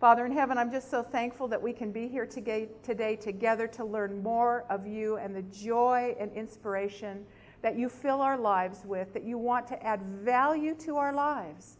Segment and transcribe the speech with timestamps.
[0.00, 3.84] Father in heaven, I'm just so thankful that we can be here today, together to
[3.84, 7.26] learn more of you and the joy and inspiration
[7.60, 11.76] that you fill our lives with, that you want to add value to our lives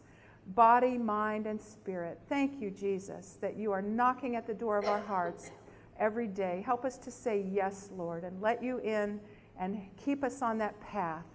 [0.55, 2.19] body, mind, and spirit.
[2.27, 5.51] Thank you, Jesus, that you are knocking at the door of our hearts
[5.99, 6.61] every day.
[6.65, 9.19] Help us to say yes, Lord, and let you in
[9.59, 11.25] and keep us on that path.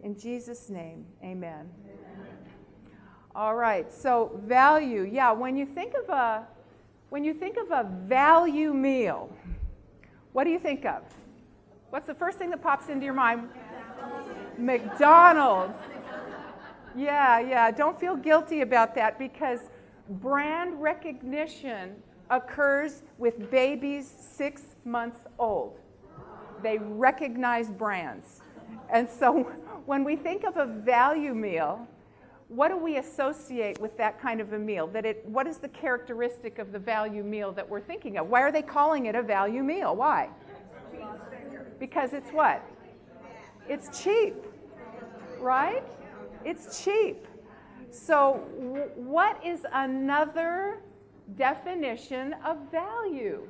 [0.00, 1.70] In Jesus' name, amen.
[1.84, 2.01] amen.
[3.34, 5.08] All right, so value.
[5.10, 6.46] Yeah, when you think of a
[7.08, 9.30] when you think of a value meal,
[10.32, 11.02] what do you think of?
[11.90, 13.48] What's the first thing that pops into your mind?
[14.58, 15.76] McDonald's.
[16.94, 17.70] Yeah, yeah.
[17.70, 19.60] Don't feel guilty about that because
[20.08, 21.94] brand recognition
[22.30, 25.78] occurs with babies six months old.
[26.62, 28.40] They recognize brands.
[28.90, 29.42] And so
[29.86, 31.86] when we think of a value meal,
[32.54, 34.86] what do we associate with that kind of a meal?
[34.86, 38.28] That it, what is the characteristic of the value meal that we're thinking of?
[38.28, 39.96] Why are they calling it a value meal?
[39.96, 40.28] Why?
[41.78, 42.62] Because it's what?
[43.68, 44.34] It's cheap,
[45.40, 45.84] right?
[46.44, 47.26] It's cheap.
[47.90, 48.34] So,
[48.96, 50.80] what is another
[51.36, 53.46] definition of value?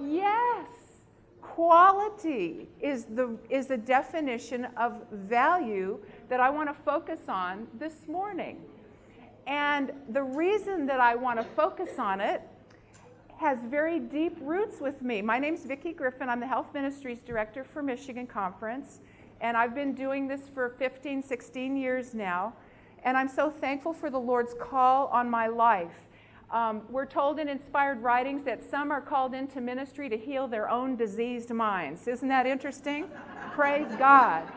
[0.00, 0.68] Yes.
[1.40, 5.98] Quality is the is the definition of value
[6.32, 8.62] that I want to focus on this morning.
[9.46, 12.40] And the reason that I want to focus on it
[13.36, 15.20] has very deep roots with me.
[15.20, 16.30] My name is Vicki Griffin.
[16.30, 19.00] I'm the Health Ministries Director for Michigan Conference.
[19.42, 22.54] And I've been doing this for 15, 16 years now.
[23.04, 26.08] And I'm so thankful for the Lord's call on my life.
[26.50, 30.70] Um, we're told in inspired writings that some are called into ministry to heal their
[30.70, 32.08] own diseased minds.
[32.08, 33.10] Isn't that interesting?
[33.52, 34.50] Praise God.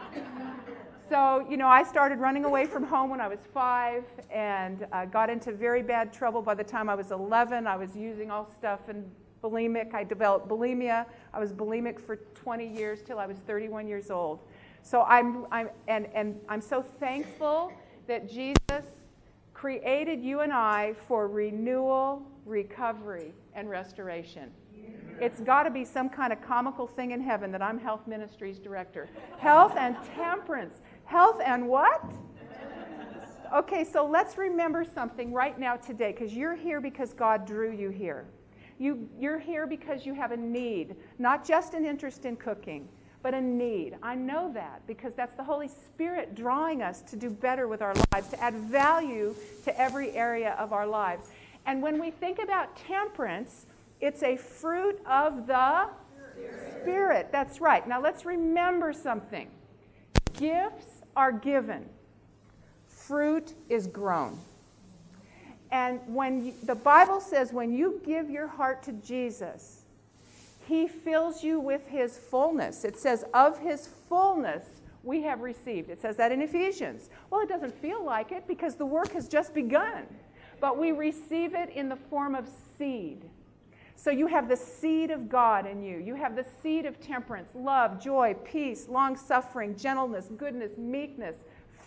[1.08, 5.06] So, you know, I started running away from home when I was five and uh,
[5.06, 7.68] got into very bad trouble by the time I was 11.
[7.68, 9.08] I was using all stuff and
[9.44, 9.94] bulimic.
[9.94, 11.06] I developed bulimia.
[11.32, 14.40] I was bulimic for 20 years till I was 31 years old.
[14.82, 17.72] So I'm, I'm, and, and I'm so thankful
[18.08, 18.58] that Jesus
[19.54, 24.50] created you and I for renewal, recovery, and restoration.
[25.22, 28.60] It's got to be some kind of comical thing in heaven that I'm health ministries
[28.60, 29.08] director.
[29.38, 30.82] Health and temperance.
[31.06, 32.04] Health and what?
[33.54, 37.90] Okay, so let's remember something right now today because you're here because God drew you
[37.90, 38.26] here.
[38.80, 42.88] You, you're here because you have a need, not just an interest in cooking
[43.26, 43.96] but a need.
[44.04, 47.96] I know that because that's the Holy Spirit drawing us to do better with our
[48.14, 49.34] lives, to add value
[49.64, 51.30] to every area of our lives.
[51.66, 53.66] And when we think about temperance,
[54.00, 55.88] it's a fruit of the
[56.36, 56.82] Spirit.
[56.84, 57.30] Spirit.
[57.32, 57.88] That's right.
[57.88, 59.50] Now let's remember something
[60.34, 61.86] gifts are given,
[62.88, 64.40] fruit is grown.
[65.72, 69.86] And when you, the Bible says when you give your heart to Jesus,
[70.68, 72.86] he fills you with His fullness.
[72.86, 74.64] It says, of His fullness
[75.04, 75.90] we have received.
[75.90, 77.10] It says that in Ephesians.
[77.30, 80.04] Well, it doesn't feel like it because the work has just begun.
[80.60, 83.30] But we receive it in the form of seed.
[83.96, 85.98] So you have the seed of God in you.
[85.98, 91.38] You have the seed of temperance, love, joy, peace, long suffering, gentleness, goodness, meekness,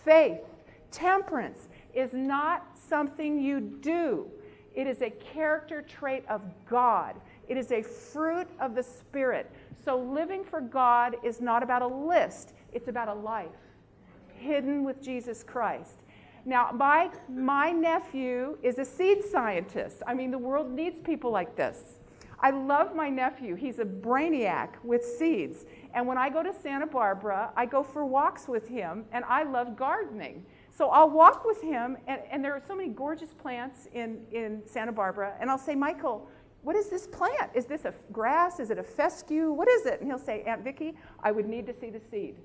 [0.05, 0.41] faith.
[0.91, 4.27] Temperance is not something you do,
[4.75, 7.17] it is a character trait of God.
[7.49, 9.51] It is a fruit of the Spirit.
[9.85, 13.49] So living for God is not about a list, it's about a life
[14.39, 16.03] hidden with Jesus Christ.
[16.49, 20.03] Now, my, my nephew is a seed scientist.
[20.07, 21.99] I mean, the world needs people like this.
[22.41, 23.55] I love my nephew.
[23.55, 25.67] He's a brainiac with seeds.
[25.93, 29.43] And when I go to Santa Barbara, I go for walks with him, and I
[29.43, 30.47] love gardening.
[30.75, 34.63] So I'll walk with him, and, and there are so many gorgeous plants in, in
[34.65, 36.31] Santa Barbara, and I'll say, Michael,
[36.63, 37.51] what is this plant?
[37.55, 38.59] Is this a grass?
[38.59, 39.53] Is it a fescue?
[39.53, 40.01] What is it?
[40.01, 42.37] And he'll say, Aunt Vicki, I would need to see the seed.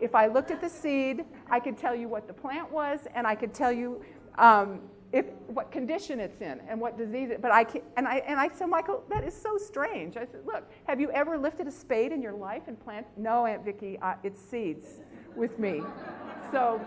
[0.00, 3.26] If I looked at the seed, I could tell you what the plant was, and
[3.26, 4.02] I could tell you
[4.38, 4.80] um,
[5.12, 7.40] if what condition it's in and what disease it.
[7.40, 10.16] But I can, and I and I said, Michael, that is so strange.
[10.16, 13.06] I said, look, have you ever lifted a spade in your life and plant?
[13.16, 15.00] No, Aunt Vicki, uh, it's seeds
[15.34, 15.82] with me.
[16.50, 16.80] So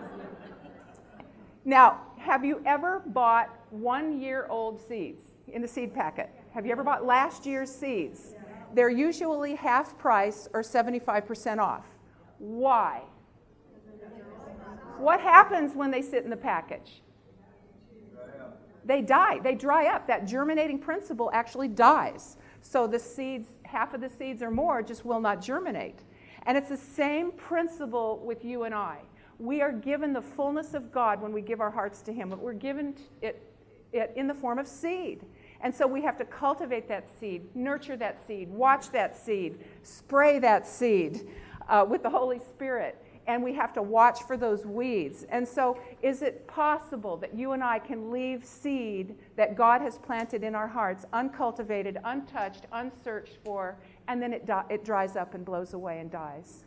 [1.64, 6.30] now, have you ever bought one-year-old seeds in the seed packet?
[6.52, 8.34] Have you ever bought last year's seeds?
[8.74, 11.86] They're usually half price or 75% off.
[12.40, 13.02] Why?
[14.98, 17.02] What happens when they sit in the package?
[18.84, 19.38] They die.
[19.40, 20.06] They dry up.
[20.06, 22.38] That germinating principle actually dies.
[22.62, 26.00] So the seeds, half of the seeds or more, just will not germinate.
[26.44, 28.98] And it's the same principle with you and I.
[29.38, 32.30] We are given the fullness of God when we give our hearts to Him.
[32.30, 33.46] But we're given it
[33.92, 35.24] it in the form of seed.
[35.62, 40.38] And so we have to cultivate that seed, nurture that seed, watch that seed, spray
[40.38, 41.28] that seed
[41.70, 43.02] uh, with the Holy Spirit.
[43.26, 45.24] And we have to watch for those weeds.
[45.30, 49.98] And so, is it possible that you and I can leave seed that God has
[49.98, 53.76] planted in our hearts, uncultivated, untouched, unsearched for,
[54.08, 56.64] and then it, di- it dries up and blows away and dies?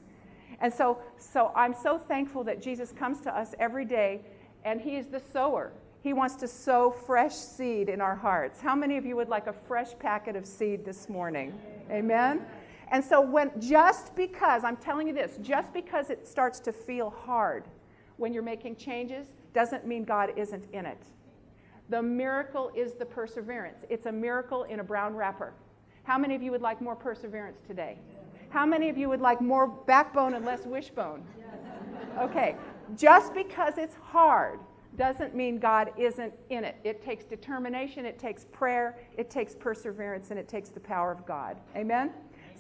[0.62, 4.22] And so, so I'm so thankful that Jesus comes to us every day,
[4.64, 5.74] and He is the sower.
[6.02, 8.62] He wants to sow fresh seed in our hearts.
[8.62, 11.60] How many of you would like a fresh packet of seed this morning?
[11.90, 12.46] Amen?
[12.94, 17.10] And so, when just because, I'm telling you this, just because it starts to feel
[17.10, 17.66] hard
[18.18, 21.04] when you're making changes doesn't mean God isn't in it.
[21.90, 23.84] The miracle is the perseverance.
[23.90, 25.54] It's a miracle in a brown wrapper.
[26.04, 27.98] How many of you would like more perseverance today?
[28.50, 31.26] How many of you would like more backbone and less wishbone?
[32.20, 32.56] Okay,
[32.96, 34.60] just because it's hard
[34.98, 36.76] doesn't mean God isn't in it.
[36.84, 41.26] It takes determination, it takes prayer, it takes perseverance, and it takes the power of
[41.26, 41.58] God.
[41.76, 42.12] Amen?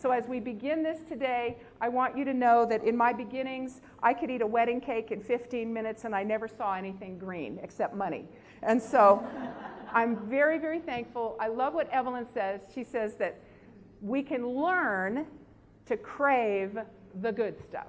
[0.03, 3.79] So, as we begin this today, I want you to know that in my beginnings,
[4.01, 7.57] I could eat a wedding cake in 15 minutes and I never saw anything green
[7.63, 8.25] except money.
[8.63, 9.25] And so,
[9.93, 11.37] I'm very, very thankful.
[11.39, 12.59] I love what Evelyn says.
[12.75, 13.39] She says that
[14.01, 15.25] we can learn
[15.85, 16.77] to crave
[17.21, 17.87] the good stuff.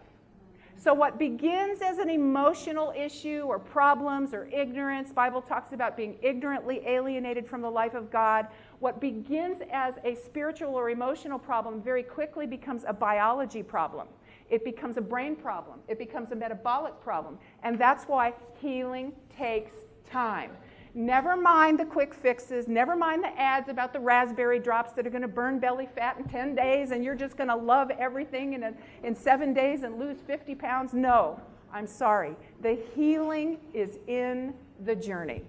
[0.77, 6.17] So what begins as an emotional issue or problems or ignorance, Bible talks about being
[6.23, 8.49] ignorantly alienated from the life of God.
[8.81, 14.09] What begins as a spiritual or emotional problem very quickly becomes a biology problem.
[14.51, 15.79] It becomes a brain problem.
[15.89, 17.39] It becomes a metabolic problem.
[17.63, 19.73] And that's why healing takes
[20.11, 20.51] time.
[20.97, 22.69] Never mind the quick fixes.
[22.69, 26.17] Never mind the ads about the raspberry drops that are going to burn belly fat
[26.19, 29.83] in 10 days and you're just going to love everything in, a, in seven days
[29.83, 30.95] and lose 50 pounds.
[30.95, 31.41] No,
[31.73, 32.37] I'm sorry.
[32.63, 34.55] The healing is in
[34.85, 35.43] the journey.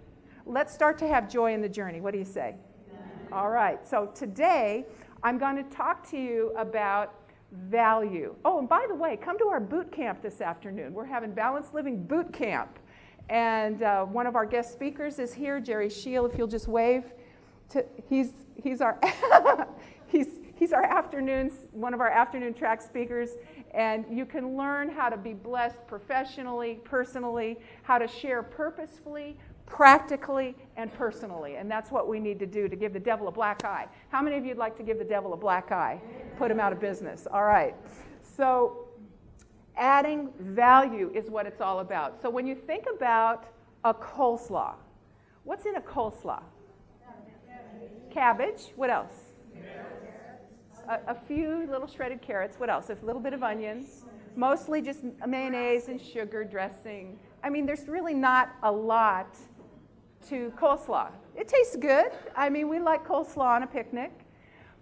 [0.48, 2.02] Let's start to have joy in the journey.
[2.02, 2.56] What do you say?
[3.32, 3.86] All right.
[3.86, 4.86] So today,
[5.22, 7.14] I'm going to talk to you about
[7.52, 8.36] value.
[8.46, 10.94] Oh, and by the way, come to our boot camp this afternoon.
[10.94, 12.80] We're having Balanced Living Boot Camp.
[13.30, 17.04] And uh, one of our guest speakers is here, Jerry Scheel, if you'll just wave.
[17.70, 19.00] To, he's, he's, our
[20.08, 23.32] he's, he's our afternoon, one of our afternoon track speakers.
[23.74, 30.56] And you can learn how to be blessed professionally, personally, how to share purposefully, practically,
[30.78, 31.56] and personally.
[31.56, 33.88] And that's what we need to do to give the devil a black eye.
[34.10, 36.00] How many of you would like to give the devil a black eye?
[36.38, 37.28] Put him out of business.
[37.32, 37.76] All right.
[38.22, 38.85] So
[39.78, 42.22] Adding value is what it's all about.
[42.22, 43.46] So when you think about
[43.84, 44.74] a coleslaw,
[45.44, 46.42] what's in a coleslaw?
[48.10, 48.72] Cabbage.
[48.76, 49.14] What else?
[50.88, 52.58] A, a, few little shredded carrots.
[52.60, 52.90] What else?
[52.90, 54.06] A little bit of onions.
[54.36, 57.18] Mostly just mayonnaise and sugar dressing.
[57.44, 59.36] I mean, there's really not a lot
[60.30, 61.10] to coleslaw.
[61.36, 62.12] It tastes good.
[62.36, 64.12] I mean, we like coleslaw on a picnic.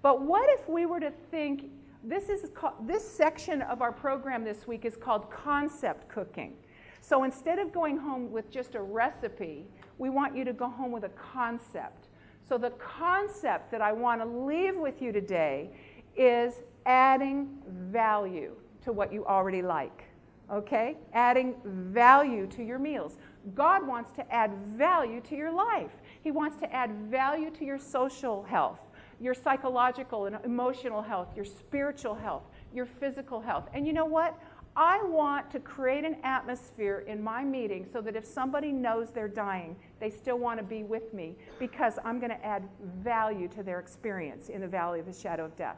[0.01, 1.71] But what if we were to think
[2.03, 2.49] this, is,
[2.85, 6.53] this section of our program this week is called Concept Cooking.
[7.01, 9.65] So instead of going home with just a recipe,
[9.97, 12.07] we want you to go home with a concept.
[12.47, 15.69] So the concept that I want to leave with you today
[16.15, 20.03] is adding value to what you already like.
[20.51, 20.97] Okay?
[21.13, 23.17] Adding value to your meals.
[23.55, 25.91] God wants to add value to your life.
[26.21, 28.79] He wants to add value to your social health
[29.19, 32.43] your psychological and emotional health, your spiritual health,
[32.73, 33.67] your physical health.
[33.73, 34.39] And you know what?
[34.75, 39.27] I want to create an atmosphere in my meeting so that if somebody knows they're
[39.27, 42.63] dying, they still want to be with me because I'm going to add
[43.03, 45.77] value to their experience in the valley of the shadow of death.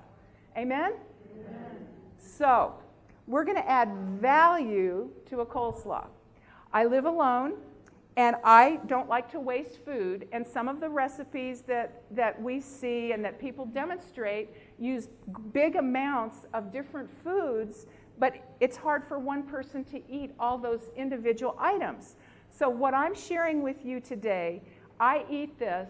[0.57, 0.93] Amen?
[1.33, 1.87] Amen.
[2.17, 2.73] So,
[3.27, 6.07] we're going to add value to a coleslaw.
[6.71, 7.55] I live alone.
[8.17, 10.27] And I don't like to waste food.
[10.31, 15.09] And some of the recipes that, that we see and that people demonstrate use
[15.51, 20.91] big amounts of different foods, but it's hard for one person to eat all those
[20.95, 22.15] individual items.
[22.49, 24.61] So, what I'm sharing with you today,
[24.97, 25.89] I eat this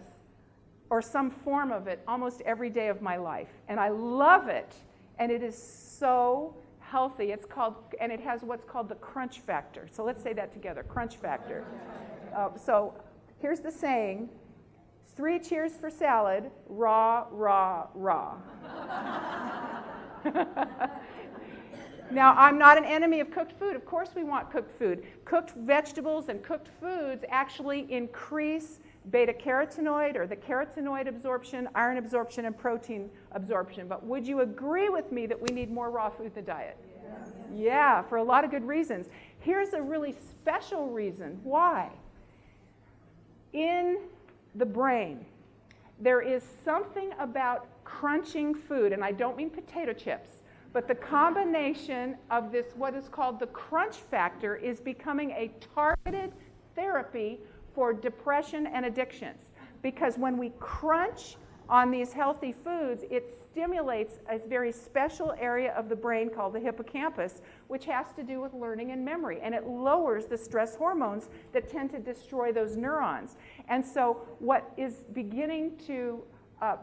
[0.90, 3.48] or some form of it almost every day of my life.
[3.68, 4.74] And I love it.
[5.18, 7.32] And it is so healthy.
[7.32, 9.88] It's called, and it has what's called the crunch factor.
[9.90, 11.64] So let's say that together crunch factor.
[12.36, 12.92] Uh, so
[13.38, 14.28] here's the saying
[15.16, 18.36] three cheers for salad, raw, raw, raw.
[22.10, 23.74] now, I'm not an enemy of cooked food.
[23.74, 25.06] Of course, we want cooked food.
[25.24, 32.44] Cooked vegetables and cooked foods actually increase beta carotenoid or the carotenoid absorption, iron absorption,
[32.44, 33.88] and protein absorption.
[33.88, 36.76] But would you agree with me that we need more raw food in the diet?
[37.02, 37.30] Yes.
[37.54, 39.06] Yeah, for a lot of good reasons.
[39.38, 41.40] Here's a really special reason.
[41.42, 41.90] Why?
[43.56, 43.98] In
[44.54, 45.24] the brain.
[45.98, 50.42] There is something about crunching food, and I don't mean potato chips,
[50.74, 56.32] but the combination of this, what is called the crunch factor, is becoming a targeted
[56.74, 57.40] therapy
[57.74, 59.40] for depression and addictions.
[59.80, 61.36] Because when we crunch
[61.68, 66.60] on these healthy foods, it stimulates a very special area of the brain called the
[66.60, 69.40] hippocampus, which has to do with learning and memory.
[69.42, 73.36] And it lowers the stress hormones that tend to destroy those neurons.
[73.68, 76.22] And so, what is beginning to,
[76.62, 76.76] uh,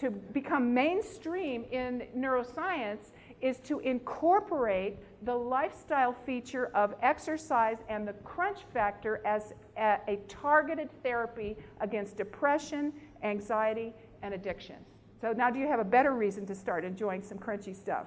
[0.00, 8.12] to become mainstream in neuroscience is to incorporate the lifestyle feature of exercise and the
[8.12, 12.92] crunch factor as a, a targeted therapy against depression,
[13.22, 14.86] anxiety, and addictions.
[15.20, 18.06] So now do you have a better reason to start enjoying some crunchy stuff?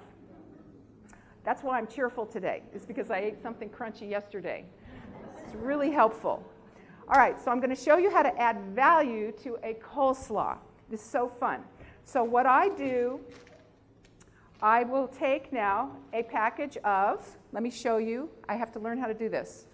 [1.43, 4.65] That's why I'm cheerful today, is because I ate something crunchy yesterday.
[5.45, 6.43] It's really helpful.
[7.09, 10.57] All right, so I'm going to show you how to add value to a coleslaw.
[10.89, 11.63] This is so fun.
[12.05, 13.19] So what I do
[14.61, 18.29] I will take now a package of, let me show you.
[18.47, 19.65] I have to learn how to do this.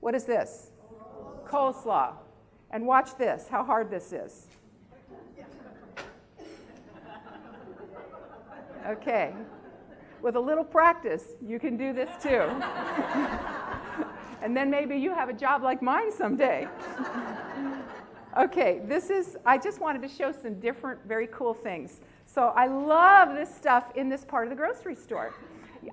[0.00, 0.72] What is this?
[1.46, 2.14] Coleslaw.
[2.72, 4.48] And watch this, how hard this is.
[8.86, 9.32] Okay.
[10.22, 12.48] With a little practice, you can do this too.
[14.42, 16.68] and then maybe you have a job like mine someday.
[18.38, 22.00] okay, this is, I just wanted to show some different, very cool things.
[22.26, 25.34] So I love this stuff in this part of the grocery store.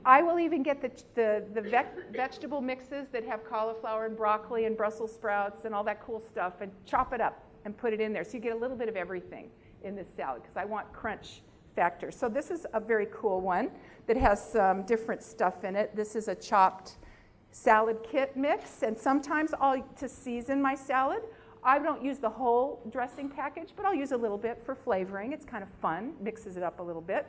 [0.06, 4.66] I will even get the, the, the ve- vegetable mixes that have cauliflower and broccoli
[4.66, 8.00] and Brussels sprouts and all that cool stuff and chop it up and put it
[8.00, 8.24] in there.
[8.24, 9.50] So you get a little bit of everything
[9.84, 11.42] in this salad because I want crunch
[11.76, 12.12] factor.
[12.12, 13.72] So this is a very cool one
[14.08, 15.96] that has some different stuff in it.
[15.96, 16.98] This is a chopped
[17.52, 21.22] salad kit mix, and sometimes I'll to season my salad.
[21.64, 25.34] I don't use the whole dressing package, but I'll use a little bit for flavoring.
[25.34, 27.28] It's kind of fun, mixes it up a little bit.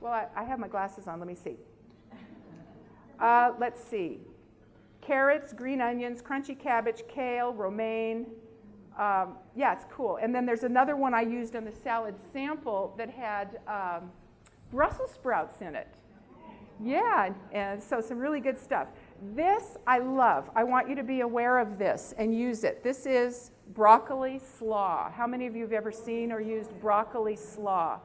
[0.00, 1.18] Well, I, I have my glasses on.
[1.18, 1.56] Let me see.
[3.18, 4.20] Uh, let's see.
[5.00, 8.26] Carrots, green onions, crunchy cabbage, kale, romaine.
[8.98, 10.18] Um, yeah, it's cool.
[10.22, 14.10] And then there's another one I used on the salad sample that had um,
[14.70, 15.88] Brussels sprouts in it.
[16.82, 18.88] Yeah, and so some really good stuff.
[19.34, 20.50] This I love.
[20.54, 22.82] I want you to be aware of this and use it.
[22.82, 25.10] This is broccoli slaw.
[25.10, 28.00] How many of you have ever seen or used broccoli slaw?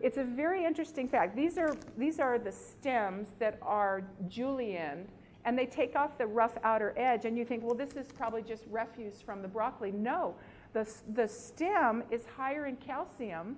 [0.00, 1.36] It's a very interesting fact.
[1.36, 5.06] These are, these are the stems that are julienne,
[5.44, 8.42] and they take off the rough outer edge, and you think, well, this is probably
[8.42, 9.90] just refuse from the broccoli.
[9.90, 10.34] No,
[10.72, 13.56] the, the stem is higher in calcium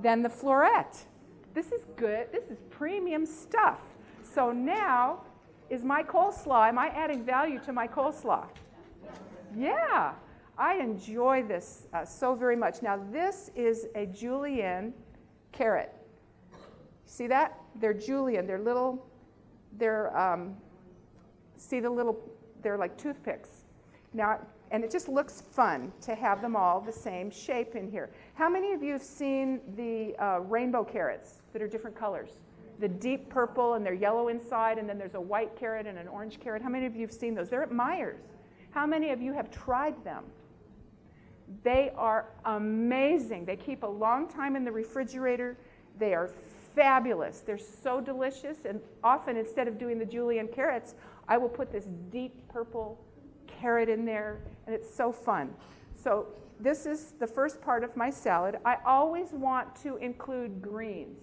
[0.00, 1.04] than the floret.
[1.54, 2.28] This is good.
[2.32, 3.80] This is premium stuff.
[4.22, 5.22] So now
[5.68, 8.46] is my coleslaw, am I adding value to my coleslaw?
[9.56, 10.12] Yeah,
[10.56, 12.82] I enjoy this uh, so very much.
[12.82, 14.94] Now, this is a julienne
[15.50, 15.92] carrot.
[17.04, 17.58] See that?
[17.80, 18.46] They're julienne.
[18.46, 19.06] They're little,
[19.78, 20.56] they're, um,
[21.56, 22.18] see the little,
[22.62, 23.64] they're like toothpicks.
[24.12, 28.10] Now, and it just looks fun to have them all the same shape in here.
[28.34, 32.38] How many of you have seen the uh, rainbow carrots that are different colors?
[32.82, 36.08] the deep purple and they're yellow inside, and then there's a white carrot and an
[36.08, 36.62] orange carrot.
[36.62, 37.48] How many of you have seen those?
[37.48, 38.20] They're at Meijer's.
[38.72, 40.24] How many of you have tried them?
[41.62, 43.44] They are amazing.
[43.44, 45.56] They keep a long time in the refrigerator.
[45.98, 46.30] They are
[46.74, 47.40] fabulous.
[47.40, 48.64] They're so delicious.
[48.64, 50.94] And often, instead of doing the julienne carrots,
[51.28, 52.98] I will put this deep purple
[53.46, 55.54] carrot in there, and it's so fun.
[55.94, 56.26] So,
[56.60, 58.58] this is the first part of my salad.
[58.64, 61.18] I always want to include greens.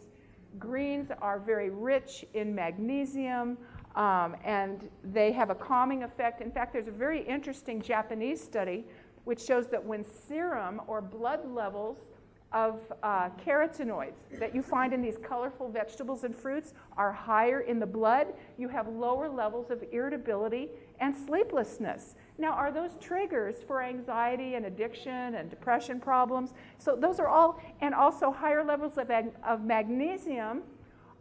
[0.58, 3.58] Greens are very rich in magnesium
[3.96, 6.42] um, and they have a calming effect.
[6.42, 8.86] In fact, there's a very interesting Japanese study
[9.24, 12.09] which shows that when serum or blood levels
[12.52, 17.80] of uh, carotenoids that you find in these colorful vegetables and fruits are higher in
[17.80, 18.28] the blood,
[18.58, 22.16] you have lower levels of irritability and sleeplessness.
[22.38, 26.54] Now, are those triggers for anxiety and addiction and depression problems?
[26.80, 29.12] So, those are all, and also higher levels of,
[29.46, 30.64] of magnesium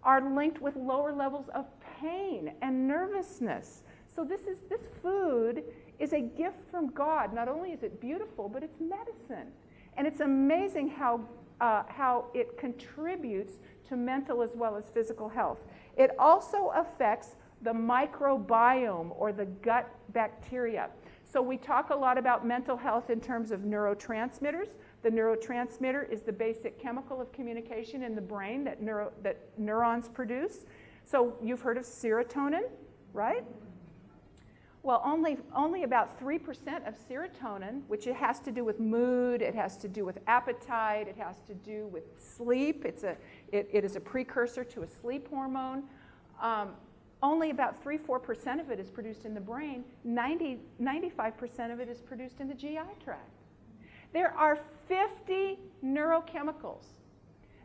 [0.02, 1.66] are linked with lower levels of
[2.00, 3.82] pain and nervousness.
[4.06, 5.64] So, this, is, this food
[5.98, 7.34] is a gift from God.
[7.34, 9.52] Not only is it beautiful, but it's medicine.
[9.98, 11.20] And it's amazing how,
[11.60, 13.54] uh, how it contributes
[13.88, 15.58] to mental as well as physical health.
[15.96, 20.88] It also affects the microbiome or the gut bacteria.
[21.30, 24.68] So we talk a lot about mental health in terms of neurotransmitters.
[25.02, 30.08] The neurotransmitter is the basic chemical of communication in the brain that, neuro, that neurons
[30.08, 30.64] produce.
[31.04, 32.68] So you've heard of serotonin,
[33.12, 33.44] right?
[34.88, 39.54] Well, only, only about 3% of serotonin, which it has to do with mood, it
[39.54, 42.86] has to do with appetite, it has to do with sleep.
[42.86, 43.14] It's a,
[43.52, 45.82] it, it is a precursor to a sleep hormone.
[46.40, 46.70] Um,
[47.22, 51.90] only about 3 4% of it is produced in the brain, 90, 95% of it
[51.90, 53.28] is produced in the GI tract.
[54.14, 56.84] There are 50 neurochemicals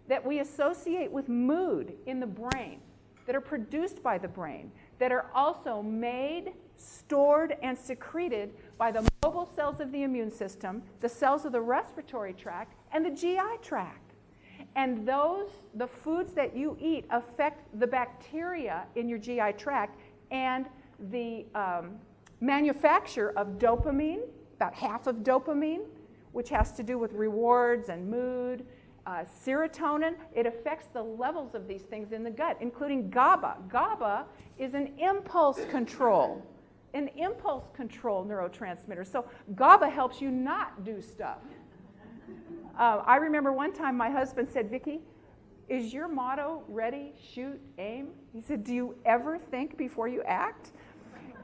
[0.10, 2.82] that we associate with mood in the brain
[3.28, 6.52] that are produced by the brain that are also made,
[6.84, 11.62] stored, and secreted by the mobile cells of the immune system, the cells of the
[11.62, 14.14] respiratory tract, and the GI tract.
[14.76, 20.00] And those, the foods that you eat, affect the bacteria in your GI tract
[20.32, 20.68] and
[21.12, 21.96] the um,
[22.42, 24.22] manufacture of dopamine,
[24.56, 25.86] about half of dopamine,
[26.32, 28.66] which has to do with rewards and mood.
[29.06, 33.58] Uh, serotonin, it affects the levels of these things in the gut, including GABA.
[33.70, 34.26] GABA
[34.58, 36.42] is an impulse control,
[36.94, 39.06] an impulse control neurotransmitter.
[39.10, 41.40] So GABA helps you not do stuff.
[42.78, 45.02] Uh, I remember one time my husband said, Vicki,
[45.70, 48.10] is your motto ready, shoot, aim?
[48.34, 50.72] He said, Do you ever think before you act?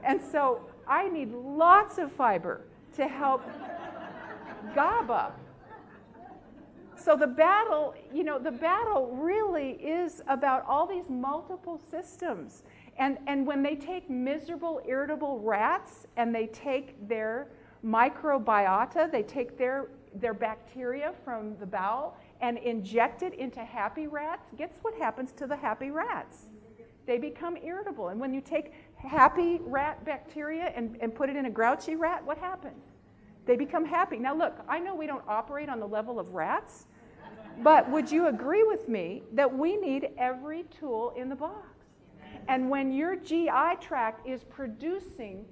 [0.04, 2.66] And so I need lots of fiber
[2.96, 3.42] to help
[4.74, 5.32] GABA.
[6.96, 12.62] So the battle, you know, the battle really is about all these multiple systems.
[13.00, 17.48] And, and when they take miserable, irritable rats and they take their
[17.84, 24.50] microbiota, they take their their bacteria from the bowel and inject it into happy rats,
[24.56, 26.46] guess what happens to the happy rats?
[27.06, 28.08] They become irritable.
[28.08, 32.24] And when you take happy rat bacteria and, and put it in a grouchy rat,
[32.24, 32.82] what happens?
[33.46, 34.18] They become happy.
[34.18, 36.86] Now, look, I know we don't operate on the level of rats,
[37.62, 41.79] but would you agree with me that we need every tool in the box?
[42.48, 45.44] And when your GI tract is producing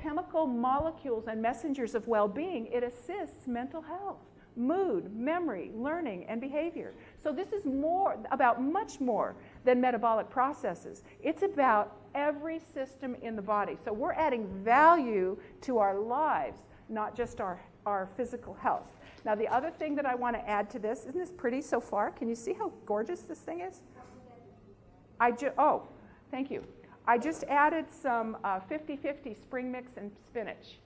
[0.00, 4.18] chemical molecules and messengers of well being, it assists mental health,
[4.56, 6.94] mood, memory, learning, and behavior.
[7.22, 11.02] So, this is more about much more than metabolic processes.
[11.22, 13.76] It's about every system in the body.
[13.84, 18.96] So, we're adding value to our lives, not just our, our physical health.
[19.24, 21.80] Now, the other thing that I want to add to this, isn't this pretty so
[21.80, 22.10] far?
[22.10, 23.82] Can you see how gorgeous this thing is?
[25.20, 25.82] I oh,
[26.30, 26.64] thank you.
[27.06, 30.78] I just added some 50-50 uh, spring mix and spinach.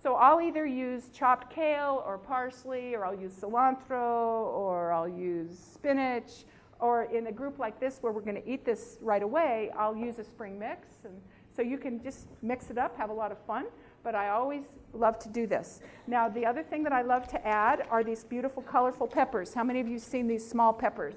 [0.00, 5.58] So I'll either use chopped kale or parsley, or I'll use cilantro, or I'll use
[5.58, 6.44] spinach,
[6.78, 9.96] or in a group like this where we're going to eat this right away, I'll
[9.96, 10.86] use a spring mix.
[11.04, 11.14] And
[11.54, 13.66] so you can just mix it up, have a lot of fun.
[14.04, 15.80] But I always love to do this.
[16.06, 19.54] Now, the other thing that I love to add are these beautiful, colorful peppers.
[19.54, 21.16] How many of you seen these small peppers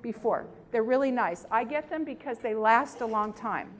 [0.00, 0.46] before?
[0.70, 1.46] They're really nice.
[1.50, 3.70] I get them because they last a long time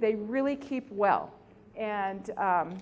[0.00, 1.32] they really keep well.
[1.76, 2.78] And um,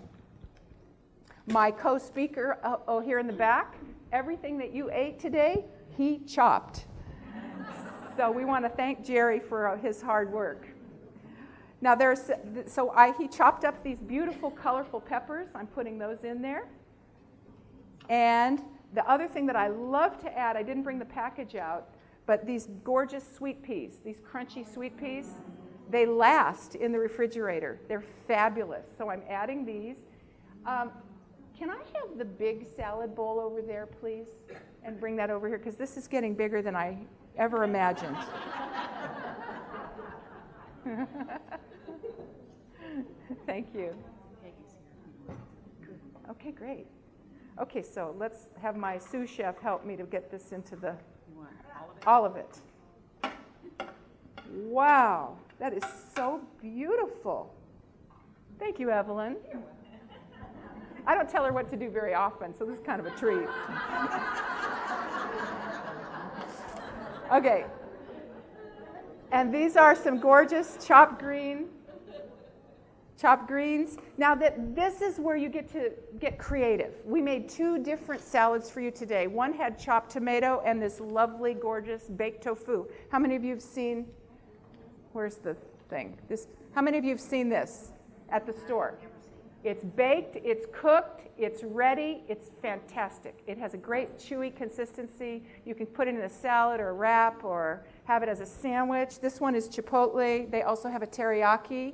[1.46, 3.76] my co speaker, uh, oh, here in the back,
[4.12, 5.64] everything that you ate today,
[5.96, 6.86] he chopped.
[8.16, 10.66] so we want to thank Jerry for uh, his hard work.
[11.80, 12.30] Now there's
[12.66, 15.48] so I he chopped up these beautiful colorful peppers.
[15.54, 16.68] I'm putting those in there.
[18.08, 18.62] And
[18.94, 21.88] the other thing that I love to add, I didn't bring the package out,
[22.26, 25.28] but these gorgeous sweet peas, these crunchy sweet peas.
[25.90, 27.80] They last in the refrigerator.
[27.88, 28.86] They're fabulous.
[28.96, 29.96] So I'm adding these.
[30.64, 30.90] Um,
[31.58, 34.26] can I have the big salad bowl over there, please?
[34.84, 36.96] And bring that over here, because this is getting bigger than I
[37.36, 38.16] ever imagined.
[43.46, 43.94] Thank you.
[46.30, 46.86] Okay, great.
[47.60, 50.96] Okay, so let's have my sous chef help me to get this into the.
[52.06, 52.58] All of it.
[54.50, 55.36] Wow.
[55.58, 55.84] That is
[56.14, 57.54] so beautiful.
[58.58, 59.36] Thank you, Evelyn.
[61.06, 63.10] I don't tell her what to do very often, so this is kind of a
[63.10, 63.48] treat.
[67.32, 67.64] okay.
[69.32, 71.68] And these are some gorgeous chopped green
[73.18, 73.96] chopped greens.
[74.18, 76.94] Now that this is where you get to get creative.
[77.04, 79.26] We made two different salads for you today.
[79.26, 82.86] One had chopped tomato and this lovely gorgeous baked tofu.
[83.10, 84.06] How many of you have seen
[85.12, 85.56] where's the
[85.88, 86.18] thing?
[86.28, 87.92] This, how many of you have seen this
[88.30, 88.98] at the store?
[89.64, 93.42] It's baked, it's cooked, it's ready, it's fantastic.
[93.46, 95.44] It has a great chewy consistency.
[95.64, 98.46] You can put it in a salad or a wrap or have it as a
[98.46, 99.20] sandwich.
[99.20, 100.50] This one is chipotle.
[100.50, 101.92] They also have a teriyaki.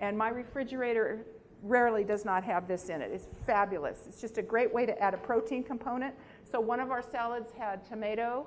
[0.00, 1.26] And my refrigerator
[1.62, 3.10] rarely does not have this in it.
[3.12, 4.04] It's fabulous.
[4.06, 6.14] It's just a great way to add a protein component.
[6.44, 8.46] So one of our salads had tomato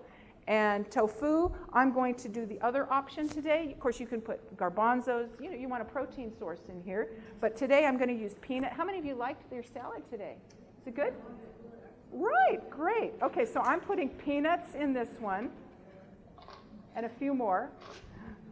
[0.50, 3.72] And tofu, I'm going to do the other option today.
[3.72, 5.30] Of course, you can put garbanzos.
[5.40, 7.12] You know, you want a protein source in here.
[7.40, 8.74] But today I'm going to use peanut.
[8.74, 10.38] How many of you liked your salad today?
[10.82, 11.14] Is it good?
[12.12, 13.14] Right, great.
[13.22, 15.52] Okay, so I'm putting peanuts in this one
[16.96, 17.70] and a few more.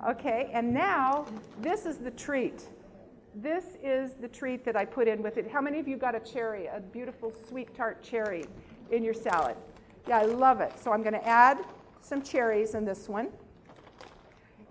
[0.07, 1.25] Okay, and now
[1.63, 2.67] this is the treat.
[3.39, 5.47] This is the treat that I put in with it.
[5.47, 8.45] How many of you got a cherry, a beautiful sweet tart cherry
[8.89, 9.55] in your salad?
[10.07, 10.73] Yeah, I love it.
[10.79, 11.59] So I'm going to add
[12.01, 13.27] some cherries in this one.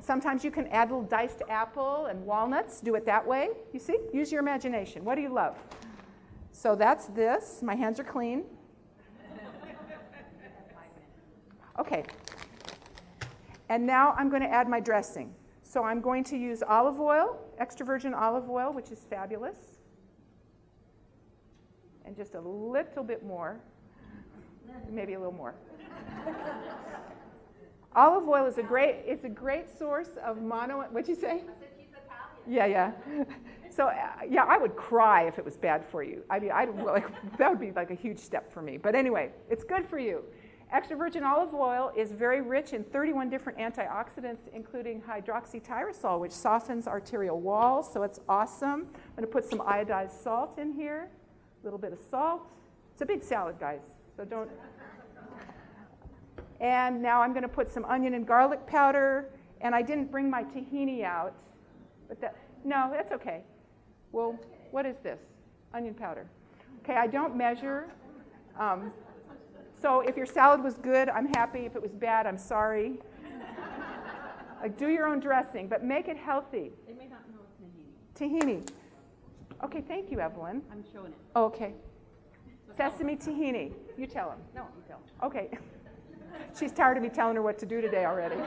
[0.00, 2.80] Sometimes you can add a little diced apple and walnuts.
[2.80, 3.50] Do it that way.
[3.72, 3.98] You see?
[4.12, 5.04] Use your imagination.
[5.04, 5.56] What do you love?
[6.50, 7.60] So that's this.
[7.62, 8.42] My hands are clean.
[11.78, 12.02] Okay.
[13.68, 15.32] And now I'm going to add my dressing.
[15.62, 19.56] So I'm going to use olive oil, extra virgin olive oil, which is fabulous.
[22.04, 23.60] And just a little bit more.
[24.90, 25.54] Maybe a little more.
[27.96, 31.44] Olive oil is a great, it's a great source of mono, what'd you say?
[32.46, 32.92] Yeah, yeah.
[33.70, 36.22] So, uh, yeah, I would cry if it was bad for you.
[36.30, 37.06] I mean, I like
[37.38, 38.76] that would be like a huge step for me.
[38.76, 40.24] But anyway, it's good for you.
[40.72, 46.88] Extra virgin olive oil is very rich in 31 different antioxidants, including hydroxytyrosol, which softens
[46.88, 47.92] arterial walls.
[47.92, 48.88] So it's awesome.
[48.94, 51.08] I'm going to put some iodized salt in here,
[51.62, 52.42] a little bit of salt.
[52.92, 53.82] It's a big salad, guys.
[54.16, 54.50] So don't
[56.60, 59.28] and now I'm going to put some onion and garlic powder.
[59.60, 61.34] And I didn't bring my tahini out.
[62.08, 63.42] But that, no, that's okay.
[64.12, 64.38] Well,
[64.70, 65.18] what is this?
[65.74, 66.26] Onion powder.
[66.82, 67.88] Okay, I don't measure.
[68.58, 68.92] Um,
[69.80, 71.60] so if your salad was good, I'm happy.
[71.60, 72.98] If it was bad, I'm sorry.
[74.62, 76.72] like, do your own dressing, but make it healthy.
[76.86, 77.40] They may not know
[78.18, 78.42] tahini.
[78.42, 78.68] Tahini.
[79.64, 80.62] Okay, thank you, Evelyn.
[80.70, 81.18] I'm showing it.
[81.34, 81.72] Oh, okay.
[82.76, 83.72] Sesame tahini.
[83.96, 84.38] You tell them.
[84.54, 85.00] No, you tell.
[85.22, 85.48] Okay.
[86.58, 88.34] She's tired of me telling her what to do today already.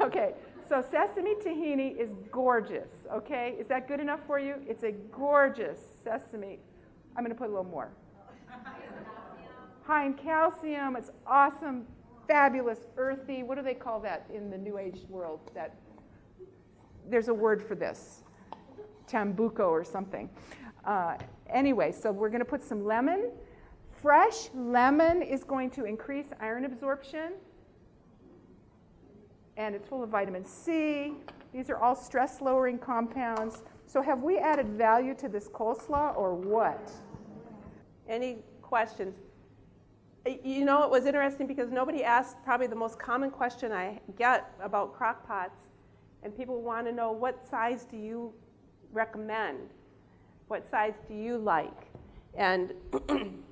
[0.00, 0.34] okay,
[0.68, 3.56] so sesame tahini is gorgeous, okay?
[3.58, 4.56] Is that good enough for you?
[4.66, 6.60] It's a gorgeous sesame.
[7.16, 7.90] I'm going to put a little more.
[9.84, 10.96] High in calcium.
[10.96, 11.84] It's awesome,
[12.26, 13.42] fabulous, earthy.
[13.42, 15.50] What do they call that in the New Age world?
[15.54, 15.76] That
[17.08, 18.22] there's a word for this,
[19.06, 20.30] tambuco or something.
[20.84, 21.16] Uh,
[21.48, 23.30] anyway, so we're going to put some lemon
[24.04, 27.32] Fresh lemon is going to increase iron absorption,
[29.56, 31.14] and it's full of vitamin C.
[31.54, 33.62] These are all stress lowering compounds.
[33.86, 36.92] So, have we added value to this coleslaw or what?
[38.08, 39.14] Any questions?
[40.42, 44.50] You know, it was interesting because nobody asked probably the most common question I get
[44.62, 45.68] about crock pots,
[46.22, 48.32] and people want to know what size do you
[48.92, 49.70] recommend?
[50.48, 51.88] What size do you like?
[52.34, 52.72] And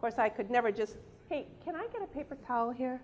[0.00, 0.96] Of course, I could never just,
[1.28, 3.02] hey, can I get a paper towel here?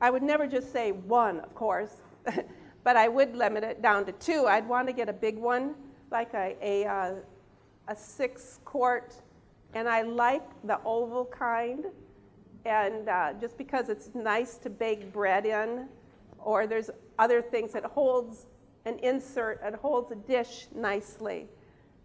[0.00, 1.90] I would never just say one, of course,
[2.84, 4.46] but I would limit it down to two.
[4.46, 5.74] I'd want to get a big one,
[6.12, 7.14] like a, a, uh,
[7.88, 9.16] a six quart,
[9.74, 11.86] and I like the oval kind.
[12.64, 15.88] And uh, just because it's nice to bake bread in,
[16.38, 18.46] or there's other things, it holds
[18.84, 21.48] an insert, it holds a dish nicely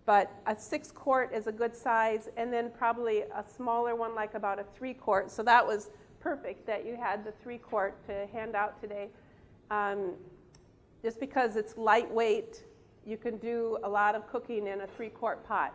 [0.06, 4.34] but a six quart is a good size, and then probably a smaller one, like
[4.34, 5.30] about a three quart.
[5.30, 9.10] So that was perfect that you had the three quart to hand out today.
[9.70, 10.14] Um,
[11.04, 12.64] just because it's lightweight,
[13.06, 15.74] you can do a lot of cooking in a three quart pot.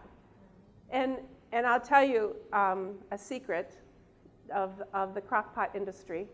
[0.90, 1.16] And,
[1.56, 3.78] and I'll tell you um, a secret
[4.54, 6.26] of, of the crock pot industry.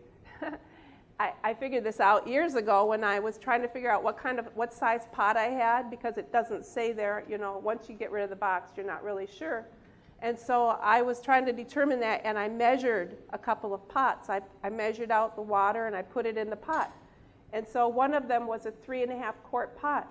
[1.19, 4.17] I, I figured this out years ago when I was trying to figure out what
[4.17, 7.87] kind of what size pot I had because it doesn't say there, you know, once
[7.87, 9.65] you get rid of the box, you're not really sure.
[10.19, 14.29] And so I was trying to determine that, and I measured a couple of pots.
[14.29, 16.91] I, I measured out the water and I put it in the pot.
[17.53, 20.05] And so one of them was a three and a half quart pot.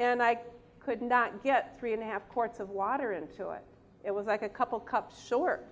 [0.00, 0.38] And I
[0.80, 3.62] could not get three and a half quarts of water into it.
[4.04, 5.66] It was like a couple cups short.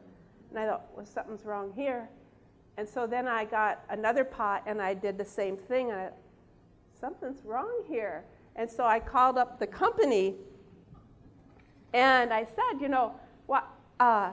[0.51, 2.09] And I thought, well, something's wrong here.
[2.77, 5.91] And so then I got another pot and I did the same thing.
[5.91, 6.09] And I,
[6.99, 8.25] something's wrong here.
[8.57, 10.35] And so I called up the company
[11.93, 13.15] and I said, you know,
[13.47, 13.67] what?
[13.99, 14.33] Uh,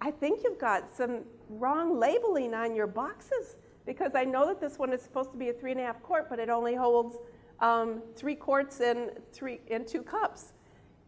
[0.00, 4.78] I think you've got some wrong labeling on your boxes because I know that this
[4.78, 7.16] one is supposed to be a three and a half quart, but it only holds
[7.60, 10.52] um, three quarts and three and two cups.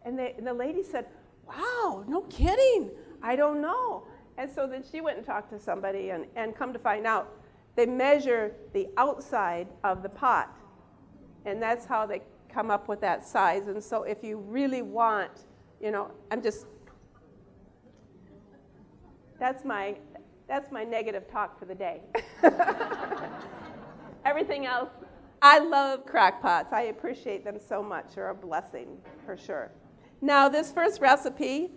[0.04, 1.06] And, they, and the lady said,
[1.46, 2.90] "Wow, no kidding!
[3.22, 4.04] I don't know."
[4.38, 7.36] And so then she went and talked to somebody, and, and come to find out,
[7.76, 10.56] they measure the outside of the pot.
[11.44, 13.68] And that's how they come up with that size.
[13.68, 15.46] And so if you really want,
[15.80, 16.66] you know, I'm just.
[19.38, 19.96] that's my
[20.48, 22.02] that's my negative talk for the day.
[24.24, 24.90] Everything else,
[25.40, 26.72] I love crock pots.
[26.72, 28.14] I appreciate them so much.
[28.14, 29.72] They're a blessing for sure.
[30.24, 31.72] Now, this first recipe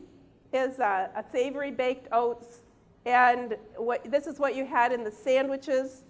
[0.54, 2.62] is a, a savory baked oats,
[3.04, 6.04] and what, this is what you had in the sandwiches.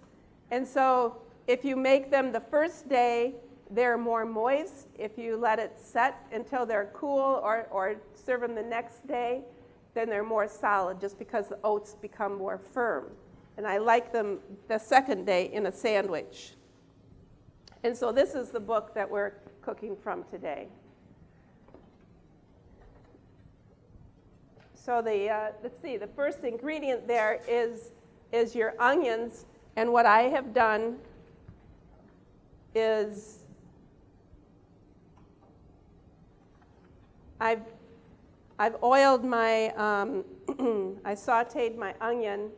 [0.52, 3.36] And so, if you make them the first day,
[3.71, 4.88] they're more moist.
[5.00, 9.43] If you let it set until they're cool or, or serve them the next day,
[9.93, 13.12] then they're more solid just because the oats become more firm.
[13.56, 16.56] And I like them the second day in a sandwich.
[17.86, 20.67] And so this is the book that we're cooking from today.
[24.86, 27.89] So the uh, let's see, the first ingredient there is
[28.32, 30.98] is your onions, and what I have done
[32.76, 33.39] is
[37.39, 37.63] I've
[38.60, 40.24] I've oiled my um,
[41.04, 42.52] I sautéed my onion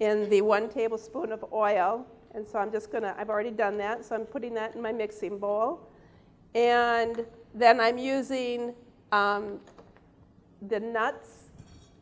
[0.00, 4.06] in the one tablespoon of oil, and so I'm just gonna I've already done that,
[4.06, 5.86] so I'm putting that in my mixing bowl,
[6.54, 8.72] and then I'm using
[9.12, 9.60] um,
[10.66, 11.43] the nuts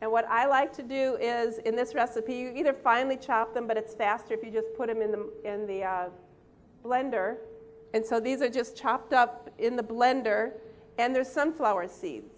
[0.03, 3.67] and what I like to do is, in this recipe, you either finely chop them,
[3.67, 6.09] but it's faster if you just put them in the, in the uh,
[6.83, 7.37] blender.
[7.93, 10.55] And so these are just chopped up in the blender,
[10.97, 12.33] and there's sunflower seeds.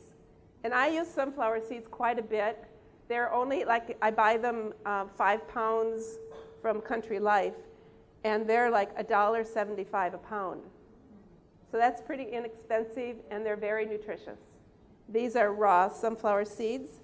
[0.64, 2.64] And I use sunflower seeds quite a bit.
[3.08, 6.20] They're only like, I buy them uh, five pounds
[6.62, 7.56] from Country Life,
[8.24, 10.62] and they're like $1.75 a pound.
[11.72, 14.38] So that's pretty inexpensive, and they're very nutritious.
[15.10, 17.00] These are raw sunflower seeds.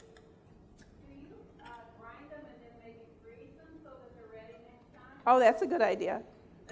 [5.28, 6.22] Oh, that's a good idea.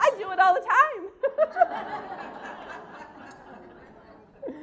[0.00, 1.08] I do it all the time.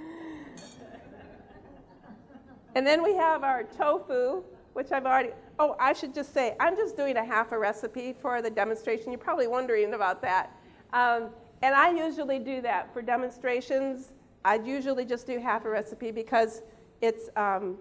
[2.75, 5.29] and then we have our tofu, which I've already.
[5.59, 9.11] Oh, I should just say, I'm just doing a half a recipe for the demonstration.
[9.11, 10.51] You're probably wondering about that.
[10.93, 11.29] Um,
[11.61, 14.11] and I usually do that for demonstrations.
[14.43, 16.63] I usually just do half a recipe because
[17.01, 17.29] it's.
[17.35, 17.77] Um,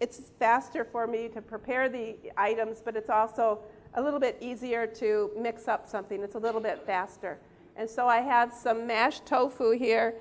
[0.00, 3.60] it's faster for me to prepare the items, but it's also
[3.94, 6.22] a little bit easier to mix up something.
[6.22, 7.38] It's a little bit faster.
[7.76, 10.14] And so I have some mashed tofu here.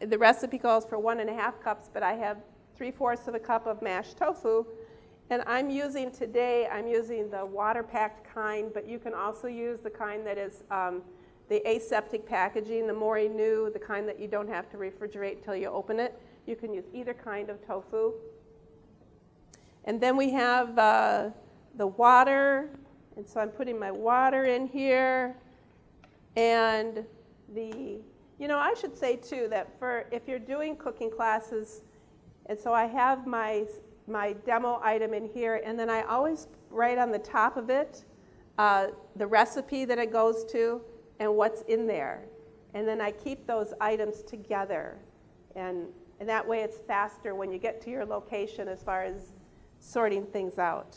[0.00, 2.38] The recipe calls for one and a half cups, but I have
[2.76, 4.64] three fourths of a cup of mashed tofu.
[5.30, 9.80] And I'm using today, I'm using the water packed kind, but you can also use
[9.80, 11.02] the kind that is um,
[11.48, 15.68] the aseptic packaging, the Mori-Nu, the kind that you don't have to refrigerate until you
[15.68, 16.20] open it.
[16.46, 18.12] You can use either kind of tofu.
[19.84, 21.30] And then we have uh,
[21.76, 22.70] the water.
[23.16, 25.36] And so I'm putting my water in here.
[26.36, 27.04] And
[27.54, 28.00] the,
[28.38, 31.82] you know, I should say too that for if you're doing cooking classes,
[32.46, 33.66] and so I have my,
[34.06, 38.04] my demo item in here, and then I always write on the top of it
[38.58, 40.80] uh, the recipe that it goes to
[41.20, 42.24] and what's in there.
[42.74, 44.96] And then I keep those items together.
[45.54, 45.86] And,
[46.20, 49.34] and that way it's faster when you get to your location as far as
[49.82, 50.96] sorting things out.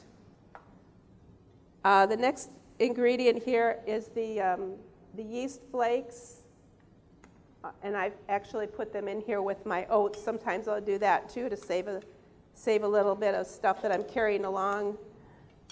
[1.83, 4.73] Uh, the next ingredient here is the, um,
[5.15, 6.43] the yeast flakes.
[7.63, 10.23] Uh, and I've actually put them in here with my oats.
[10.23, 12.01] Sometimes I'll do that too to save a,
[12.53, 14.97] save a little bit of stuff that I'm carrying along.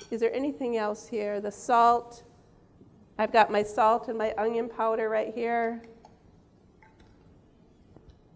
[0.09, 1.39] Is there anything else here?
[1.39, 2.23] The salt.
[3.19, 5.83] I've got my salt and my onion powder right here.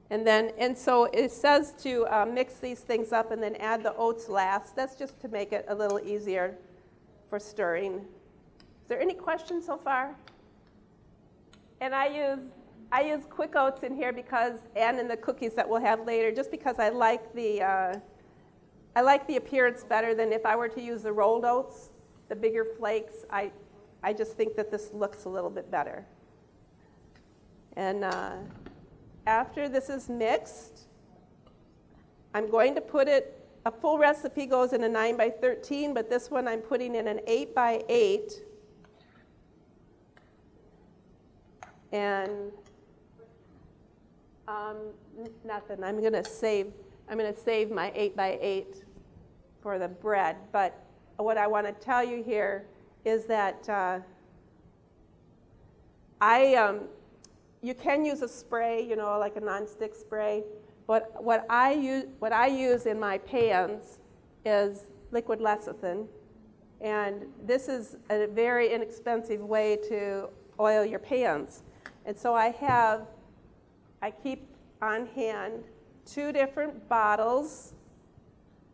[0.09, 3.83] And then, and so it says to uh, mix these things up and then add
[3.83, 4.75] the oats last.
[4.75, 6.57] That's just to make it a little easier
[7.29, 7.95] for stirring.
[7.95, 10.15] Is there any questions so far?
[11.81, 12.39] And I use
[12.89, 16.31] I use quick oats in here because, and in the cookies that we'll have later,
[16.31, 17.99] just because I like the uh,
[18.95, 21.89] I like the appearance better than if I were to use the rolled oats,
[22.29, 23.25] the bigger flakes.
[23.29, 23.51] I
[24.03, 26.05] I just think that this looks a little bit better.
[27.75, 28.37] And uh,
[29.27, 30.87] after this is mixed,
[32.33, 36.09] I'm going to put it, a full recipe goes in a 9 by 13, but
[36.09, 38.31] this one I'm putting in an 8 by 8.
[41.91, 42.51] And
[44.47, 44.77] um,
[45.43, 45.83] nothing.
[45.83, 46.71] I'm going to save.
[47.09, 48.83] I'm going to save my 8 by 8
[49.61, 50.37] for the bread.
[50.53, 50.81] But
[51.17, 52.65] what I want to tell you here
[53.03, 53.99] is that uh,
[56.21, 56.81] I um,
[57.67, 60.43] you can use a spray, you know, like a nonstick spray.
[60.87, 63.99] But what I use, what I use in my pans
[64.45, 66.07] is liquid lecithin.
[66.81, 71.63] And this is a very inexpensive way to oil your pans.
[72.05, 73.07] And so I have,
[74.01, 74.47] I keep
[74.81, 75.65] on hand
[76.05, 77.73] two different bottles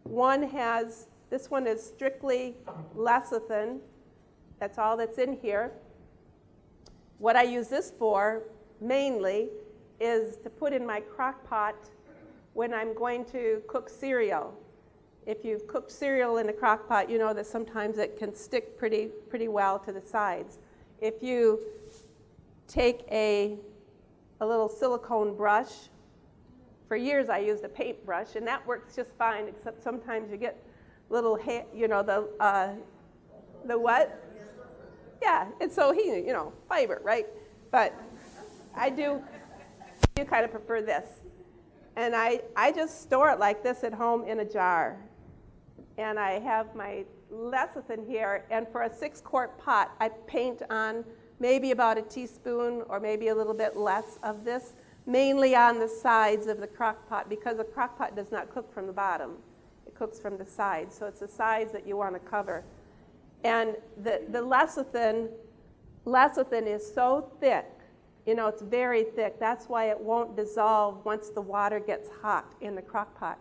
[0.03, 2.55] One has, this one is strictly
[2.95, 3.79] lecithin.
[4.59, 5.71] That's all that's in here.
[7.19, 8.43] What I use this for
[8.83, 9.49] mainly
[9.99, 11.75] is to put in my crock pot
[12.53, 14.53] when I'm going to cook cereal.
[15.25, 18.77] If you've cooked cereal in a crock pot, you know that sometimes it can stick
[18.77, 20.59] pretty, pretty well to the sides.
[21.01, 21.61] If you
[22.67, 23.57] take a,
[24.41, 25.71] a little silicone brush,
[26.89, 30.61] for years I used a paintbrush, and that works just fine, except sometimes you get
[31.09, 32.73] little, ha- you know, the, uh,
[33.65, 34.19] the what?
[35.21, 37.27] Yeah, it's so he, you know, fiber, right?
[37.71, 37.93] But
[38.75, 39.21] I do,
[40.15, 41.05] do kind of prefer this.
[41.95, 44.97] And I, I just store it like this at home in a jar.
[45.97, 51.03] And I have my lecithin here, and for a six quart pot, I paint on
[51.39, 54.73] maybe about a teaspoon or maybe a little bit less of this,
[55.05, 58.73] mainly on the sides of the crock pot because the crock pot does not cook
[58.73, 59.37] from the bottom.
[59.85, 62.63] It cooks from the sides, so it's the sides that you want to cover.
[63.43, 65.29] And the, the lecithin,
[66.05, 67.65] lecithin is so thick,
[68.25, 69.39] you know, it's very thick.
[69.39, 73.37] That's why it won't dissolve once the water gets hot in the crock pot.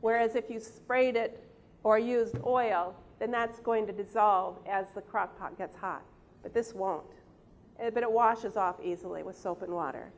[0.00, 1.42] Whereas if you sprayed it
[1.82, 6.02] or used oil, then that's going to dissolve as the crock pot gets hot.
[6.42, 7.04] But this won't.
[7.78, 10.10] Eh, but it washes off easily with soap and water.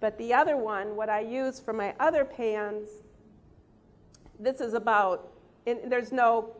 [0.00, 2.88] But the other one, what I use for my other pans,
[4.38, 5.30] this is about,
[5.66, 6.56] there's no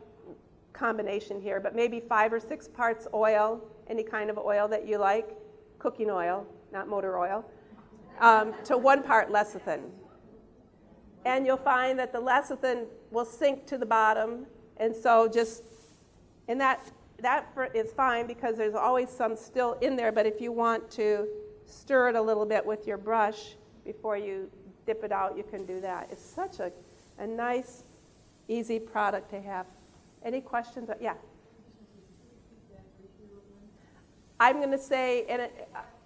[0.73, 4.97] combination here, but maybe five or six parts oil, any kind of oil that you
[4.99, 5.35] like,
[5.81, 7.43] cooking oil, not motor oil,
[8.19, 9.81] um, to one part lecithin.
[11.25, 14.45] And you'll find that the lecithin will sink to the bottom,
[14.77, 15.63] and so just,
[16.47, 20.51] and that, that is fine because there's always some still in there, but if you
[20.51, 21.27] want to
[21.65, 24.49] stir it a little bit with your brush before you
[24.85, 26.09] dip it out, you can do that.
[26.11, 26.71] It's such a,
[27.17, 27.83] a nice,
[28.47, 29.65] easy product to have.
[30.23, 30.89] Any questions?
[30.99, 31.15] Yeah.
[34.41, 35.47] I'm going to say in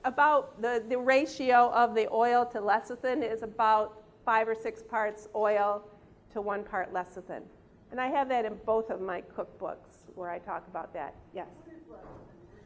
[0.03, 5.29] about the, the ratio of the oil to lecithin is about five or six parts
[5.33, 5.81] oil
[6.33, 7.43] to one part lecithin.
[7.91, 11.15] And I have that in both of my cookbooks where I talk about that.
[11.33, 11.47] Yes.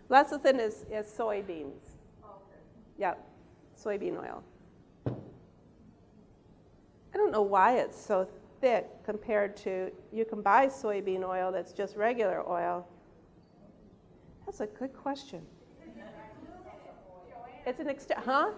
[0.09, 1.99] Lecithin is, is soybeans.
[2.97, 3.23] Yep,
[3.79, 4.43] soybean oil.
[5.05, 5.11] I
[7.17, 8.27] don't know why it's so
[8.59, 12.87] thick compared to, you can buy soybean oil that's just regular oil.
[14.47, 15.45] That's a good question.
[17.69, 18.49] It's an extra, huh?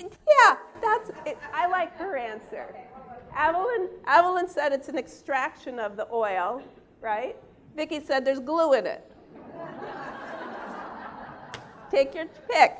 [0.00, 1.36] Yeah, that's it.
[1.52, 2.74] I like her answer.
[3.36, 6.62] Evelyn, Evelyn said it's an extraction of the oil,
[7.02, 7.36] right?
[7.76, 9.12] Vicki said there's glue in it.
[11.90, 12.72] Take your pick.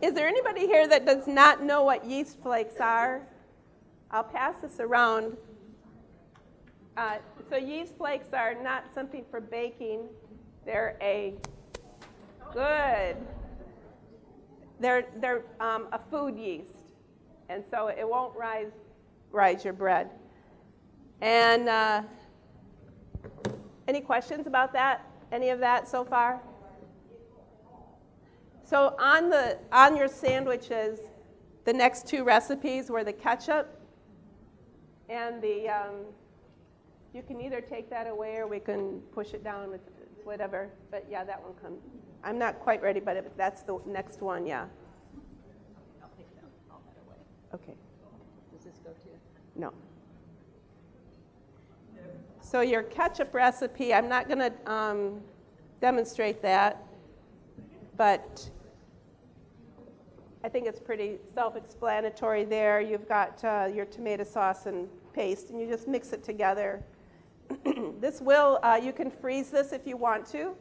[0.00, 3.22] Is there anybody here that does not know what yeast flakes are?
[4.12, 5.36] I'll pass this around.
[6.96, 7.16] Uh,
[7.48, 10.02] so, yeast flakes are not something for baking,
[10.64, 11.34] they're a
[12.52, 13.16] good,
[14.78, 16.74] they're, they're um, a food yeast.
[17.48, 18.72] And so it won't rise,
[19.32, 20.10] rise your bread.
[21.20, 22.02] And uh,
[23.88, 25.04] any questions about that?
[25.32, 26.40] Any of that so far?
[28.64, 31.00] So on the on your sandwiches,
[31.64, 33.80] the next two recipes were the ketchup
[35.08, 35.68] and the.
[35.68, 35.94] Um,
[37.12, 39.80] you can either take that away or we can push it down with
[40.24, 40.70] whatever.
[40.90, 41.80] But yeah, that one comes.
[42.22, 44.46] I'm not quite ready, but that's the next one.
[44.46, 44.66] Yeah.
[46.02, 46.26] I'll take
[46.70, 47.16] all that away.
[47.54, 47.76] Okay.
[48.52, 49.60] Does this go to?
[49.60, 49.72] No.
[52.42, 55.20] So your ketchup recipe, I'm not going to um,
[55.80, 56.84] demonstrate that,
[57.96, 58.50] but
[60.42, 62.80] I think it's pretty self-explanatory there.
[62.80, 66.82] You've got uh, your tomato sauce and paste, and you just mix it together.
[68.00, 70.54] this will, uh, you can freeze this if you want to,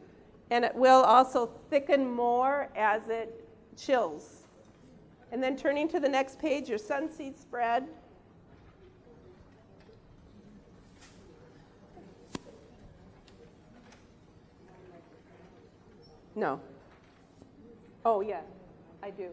[0.52, 3.48] and it will also thicken more as it
[3.78, 4.48] chills.
[5.32, 7.88] And then turning to the next page, your sunseed spread.
[16.36, 16.60] No.
[18.06, 18.42] Oh, yeah,
[19.04, 19.30] I do.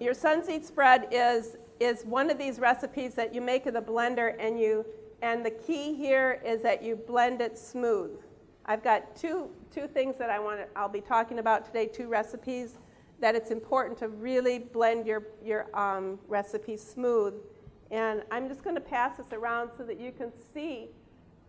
[0.00, 4.34] Your sunseed spread is, is one of these recipes that you make in the blender
[4.40, 4.86] and you
[5.22, 8.18] and the key here is that you blend it smooth.
[8.64, 12.08] I've got two, two things that I want to, I'll be talking about today, two
[12.08, 12.78] recipes
[13.20, 17.34] that it's important to really blend your, your um, recipe smooth.
[17.90, 20.88] And I'm just going to pass this around so that you can see.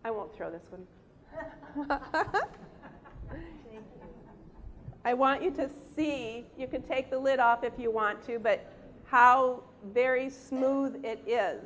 [0.04, 1.88] I won't throw this one.
[5.04, 8.38] I want you to see, you can take the lid off if you want to,
[8.38, 8.72] but
[9.06, 11.64] how very smooth it is.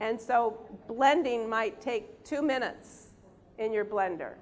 [0.00, 3.08] And so blending might take two minutes
[3.58, 4.34] in your blender.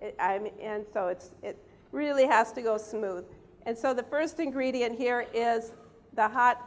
[0.00, 1.58] It, and so it's, it
[1.92, 3.24] really has to go smooth.
[3.66, 5.72] And so the first ingredient here is
[6.14, 6.62] the hot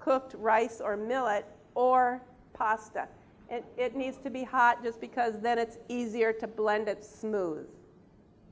[0.00, 2.20] cooked rice or millet or
[2.52, 3.08] pasta.
[3.50, 7.66] It, it needs to be hot just because then it's easier to blend it smooth.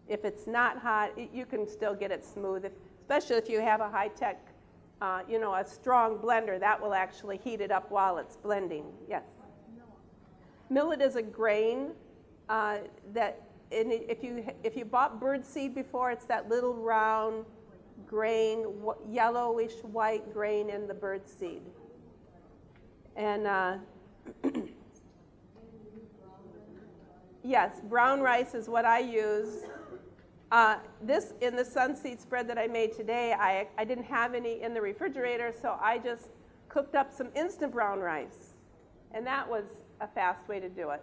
[0.09, 3.61] If it's not hot, it, you can still get it smooth, if, especially if you
[3.61, 4.41] have a high tech,
[5.01, 8.85] uh, you know, a strong blender that will actually heat it up while it's blending.
[9.09, 9.25] Yes.
[10.71, 11.93] Millet is a grain
[12.49, 12.79] uh,
[13.13, 17.45] that if you if you bought birdseed before, it's that little round
[18.07, 18.67] grain,
[19.11, 21.63] yellowish white grain in the birdseed.
[23.17, 23.77] And uh,
[27.43, 29.65] yes, brown rice is what I use.
[30.53, 34.63] Uh, this in the sunseed spread that I made today, I, I didn't have any
[34.63, 36.29] in the refrigerator, so I just
[36.69, 38.55] cooked up some instant brown rice.
[39.13, 39.65] And that was
[40.01, 41.03] a fast way to do it.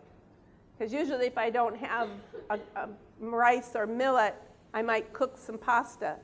[0.78, 2.10] Because usually, if I don't have
[2.50, 2.90] a, a
[3.20, 4.36] rice or millet,
[4.74, 6.16] I might cook some pasta.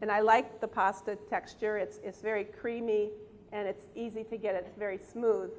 [0.00, 1.76] And I like the pasta texture.
[1.78, 3.10] It's, it's very creamy
[3.52, 4.54] and it's easy to get.
[4.54, 5.50] It's very smooth.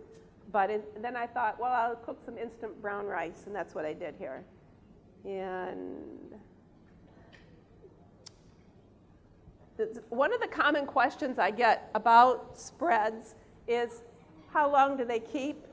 [0.52, 3.86] But it, then I thought, well, I'll cook some instant brown rice, and that's what
[3.86, 4.44] I did here.
[5.24, 6.36] And
[10.10, 13.36] one of the common questions I get about spreads
[13.68, 14.04] is
[14.52, 15.66] how long do they keep?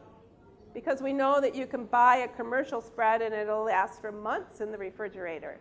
[0.74, 4.61] Because we know that you can buy a commercial spread and it'll last for months
[4.61, 5.59] in the refrigerator.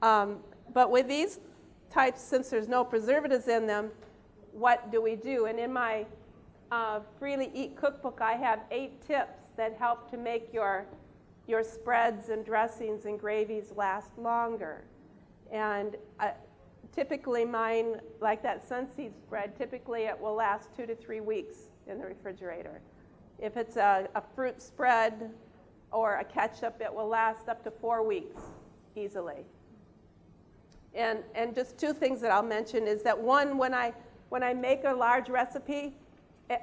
[0.00, 0.38] Um,
[0.72, 1.40] but with these
[1.90, 3.90] types, since there's no preservatives in them,
[4.52, 5.46] what do we do?
[5.46, 6.06] And in my
[6.70, 10.86] uh, Freely Eat cookbook, I have eight tips that help to make your,
[11.46, 14.84] your spreads and dressings and gravies last longer.
[15.50, 16.30] And uh,
[16.94, 21.98] typically, mine, like that sunseed spread, typically it will last two to three weeks in
[21.98, 22.80] the refrigerator.
[23.38, 25.30] If it's a, a fruit spread
[25.92, 28.42] or a ketchup, it will last up to four weeks
[28.96, 29.44] easily.
[30.94, 33.92] And, and just two things that I'll mention is that one, when I,
[34.30, 35.94] when I make a large recipe,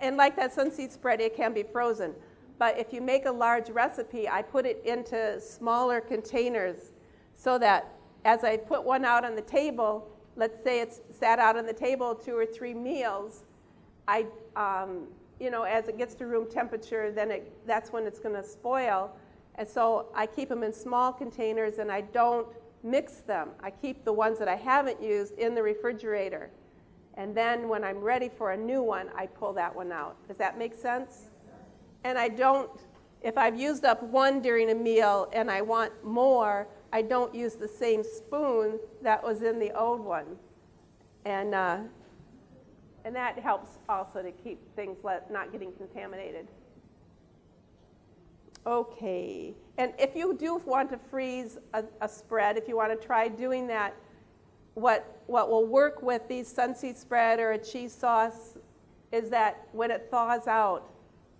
[0.01, 2.13] and like that sunseed spread, it can be frozen.
[2.57, 6.91] But if you make a large recipe, I put it into smaller containers
[7.35, 11.57] so that as I put one out on the table, let's say it's sat out
[11.57, 13.43] on the table two or three meals,
[14.07, 14.25] I,
[14.55, 15.07] um,
[15.39, 18.43] you know, as it gets to room temperature, then it, that's when it's going to
[18.43, 19.15] spoil.
[19.55, 22.47] And so I keep them in small containers and I don't
[22.83, 23.49] mix them.
[23.63, 26.49] I keep the ones that I haven't used in the refrigerator.
[27.15, 30.15] And then when I'm ready for a new one, I pull that one out.
[30.27, 31.29] Does that make sense?
[32.03, 32.69] And I don't,
[33.21, 37.55] if I've used up one during a meal and I want more, I don't use
[37.55, 40.37] the same spoon that was in the old one.
[41.25, 41.79] And, uh,
[43.03, 46.47] and that helps also to keep things not getting contaminated.
[48.65, 49.53] Okay.
[49.77, 53.27] And if you do want to freeze a, a spread, if you want to try
[53.27, 53.93] doing that,
[54.75, 58.57] what, what will work with these sunseed spread or a cheese sauce
[59.11, 60.93] is that when it thaws out,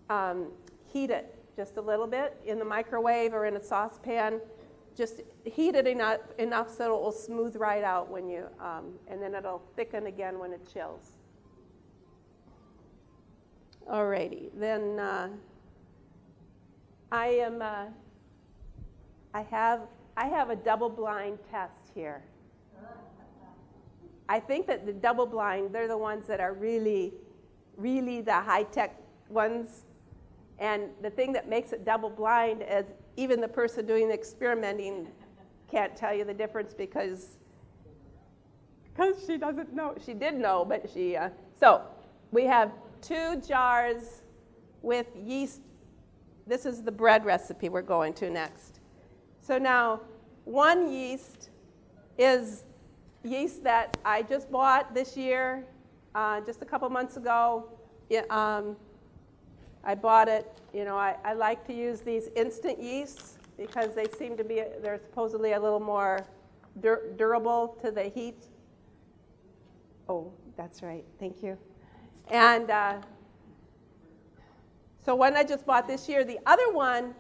[0.10, 0.48] um,
[0.92, 4.42] heat it just a little bit in the microwave or in a saucepan.
[4.96, 9.22] Just heat it enough, enough so it will smooth right out when you, um, and
[9.22, 11.18] then it'll thicken again when it chills.
[13.92, 15.30] Alrighty, then uh,
[17.12, 17.62] I am.
[17.62, 17.86] Uh,
[19.34, 19.82] I have.
[20.18, 22.24] I have a double-blind test here.
[24.30, 27.14] I think that the double blind, they're the ones that are really,
[27.78, 28.98] really the high tech
[29.30, 29.84] ones.
[30.58, 32.86] And the thing that makes it double blind is
[33.18, 35.08] even the person doing the experimenting
[35.70, 37.38] can't tell you the difference because
[38.96, 39.96] because she doesn't know.
[40.06, 41.16] She did know, but she.
[41.16, 41.82] Uh, so
[42.32, 44.22] we have two jars
[44.82, 45.62] with yeast.
[46.48, 48.80] This is the bread recipe we're going to next.
[49.42, 50.02] So now,
[50.46, 51.50] one yeast
[52.18, 52.64] is
[53.24, 55.66] yeast that I just bought this year,
[56.14, 57.68] uh, just a couple months ago.
[58.10, 58.78] It, um,
[59.86, 60.52] I bought it.
[60.74, 64.64] You know, I, I like to use these instant yeasts because they seem to be,
[64.82, 66.26] they're supposedly a little more
[66.82, 68.48] dur- durable to the heat.
[70.10, 71.06] Oh, that's right.
[71.20, 71.58] Thank you.
[72.30, 72.96] And uh,
[75.06, 76.24] so one I just bought this year.
[76.24, 77.14] The other one,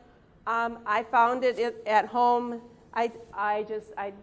[0.47, 2.61] um, I found it at home.
[2.93, 4.13] I, I just I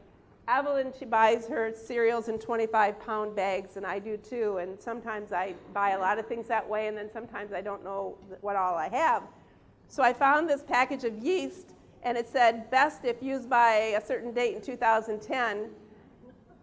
[0.48, 4.58] Evelyn, she buys her cereals in 25 pound bags, and I do too.
[4.58, 7.84] And sometimes I buy a lot of things that way, and then sometimes I don't
[7.84, 9.22] know what all I have.
[9.88, 14.04] So I found this package of yeast, and it said best if used by a
[14.04, 15.70] certain date in 2010.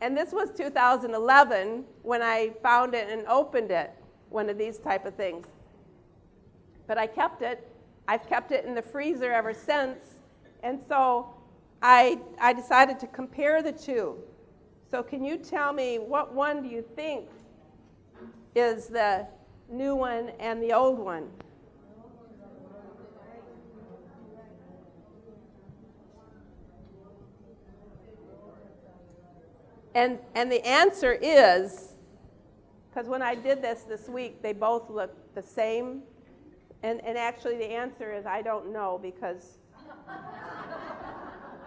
[0.02, 3.92] and this was 2011 when I found it and opened it,
[4.30, 5.48] one of these type of things.
[6.88, 7.68] But I kept it.
[8.08, 10.20] I've kept it in the freezer ever since.
[10.64, 11.34] And so
[11.82, 14.18] I, I decided to compare the two.
[14.92, 17.28] So, can you tell me what one do you think
[18.56, 19.28] is the
[19.70, 21.30] new one and the old one?
[29.96, 31.94] And, and the answer is
[32.90, 36.02] because when I did this this week, they both look the same.
[36.84, 39.58] And, and actually, the answer is I don't know because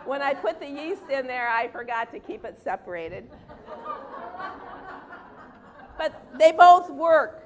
[0.05, 3.29] when I put the yeast in there, I forgot to keep it separated.
[5.99, 7.45] but they both work,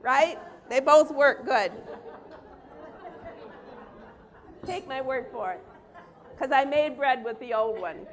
[0.00, 0.38] right?
[0.68, 1.72] They both work good.
[4.64, 5.62] Take my word for it.
[6.32, 8.06] Because I made bread with the old one.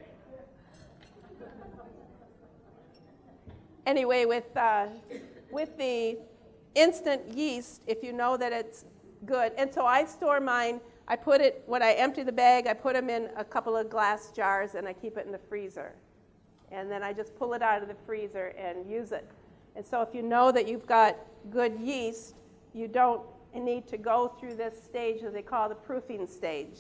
[3.86, 4.88] Anyway, with, uh,
[5.52, 6.18] with the
[6.74, 8.86] instant yeast, if you know that it's
[9.26, 12.74] good, and so I store mine I put it, when I empty the bag, I
[12.74, 15.94] put them in a couple of glass jars and I keep it in the freezer.
[16.72, 19.30] And then I just pull it out of the freezer and use it.
[19.76, 21.18] And so if you know that you've got
[21.50, 22.36] good yeast,
[22.74, 23.22] you don't
[23.54, 26.80] need to go through this stage that they call the proofing stage.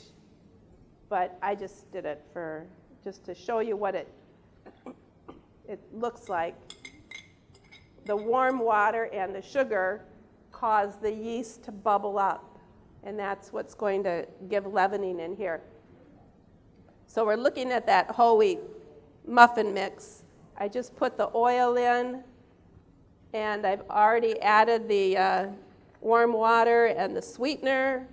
[1.10, 2.66] But I just did it for
[3.04, 4.08] just to show you what it
[5.68, 6.56] it looks like.
[8.06, 10.02] The warm water and the sugar
[10.52, 12.53] cause the yeast to bubble up
[13.06, 15.62] and that's what's going to give leavening in here.
[17.08, 18.60] So we're looking at that whole wheat
[19.28, 20.24] muffin mix.
[20.58, 22.24] I just put the oil in,
[23.34, 25.47] and I've already added the uh,
[26.01, 28.08] warm water and the sweetener.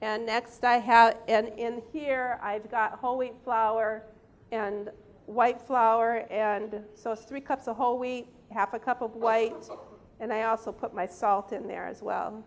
[0.00, 4.02] And next I have, and in here I've got whole wheat flour
[4.50, 4.90] and
[5.26, 9.68] white flour, and so it's three cups of whole wheat, half a cup of white,
[10.20, 12.44] and I also put my salt in there as well.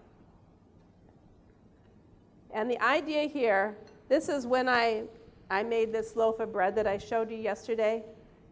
[2.56, 3.76] And the idea here,
[4.08, 5.04] this is when I,
[5.52, 8.02] I made this loaf of bread that I showed you yesterday.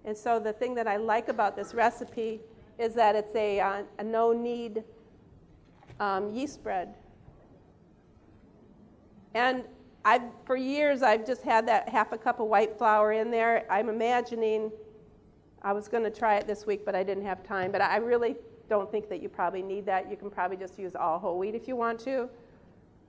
[0.04, 2.42] And so the thing that I like about this recipe
[2.78, 4.84] is that it's a, uh, a no knead
[6.02, 6.96] um, yeast bread.
[9.34, 9.64] And
[10.04, 13.66] I've, for years, I've just had that half a cup of white flour in there.
[13.72, 14.70] I'm imagining
[15.62, 17.72] I was going to try it this week, but I didn't have time.
[17.72, 18.36] But I really
[18.68, 20.12] don't think that you probably need that.
[20.12, 22.28] You can probably just use all whole wheat if you want to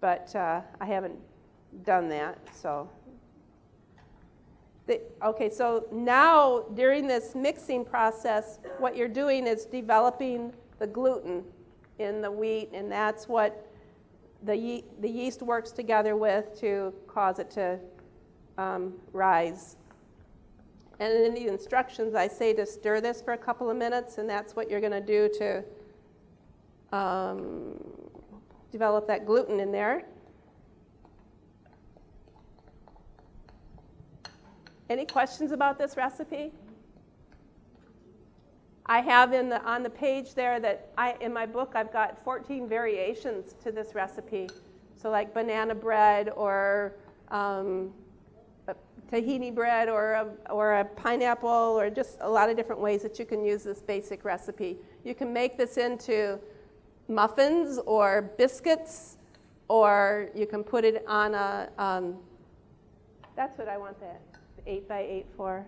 [0.04, 1.18] but uh, I haven't
[1.82, 2.36] done that.
[2.54, 2.90] So,
[4.86, 11.42] the, okay, so now during this mixing process, what you're doing is developing the gluten
[11.98, 13.66] in the wheat, and that's what
[14.42, 17.78] the, ye- the yeast works together with to cause it to
[18.58, 19.76] um, rise.
[21.00, 24.28] And in the instructions, I say to stir this for a couple of minutes, and
[24.28, 25.64] that's what you're going to do to
[26.94, 28.03] um,
[28.74, 30.02] develop that gluten in there.
[34.90, 36.50] Any questions about this recipe?
[38.86, 42.24] I have in the, on the page there that I, in my book, I've got
[42.24, 44.50] 14 variations to this recipe.
[45.00, 46.96] So, like banana bread or
[47.28, 47.92] um,
[49.12, 53.20] tahini bread or a, or a pineapple or just a lot of different ways that
[53.20, 54.78] you can use this basic recipe.
[55.04, 56.40] You can make this into
[57.08, 59.16] muffins or biscuits,
[59.68, 61.68] or you can put it on a.
[61.78, 62.16] Um,
[63.36, 64.20] that's what I want that
[64.66, 65.66] eight by eight for.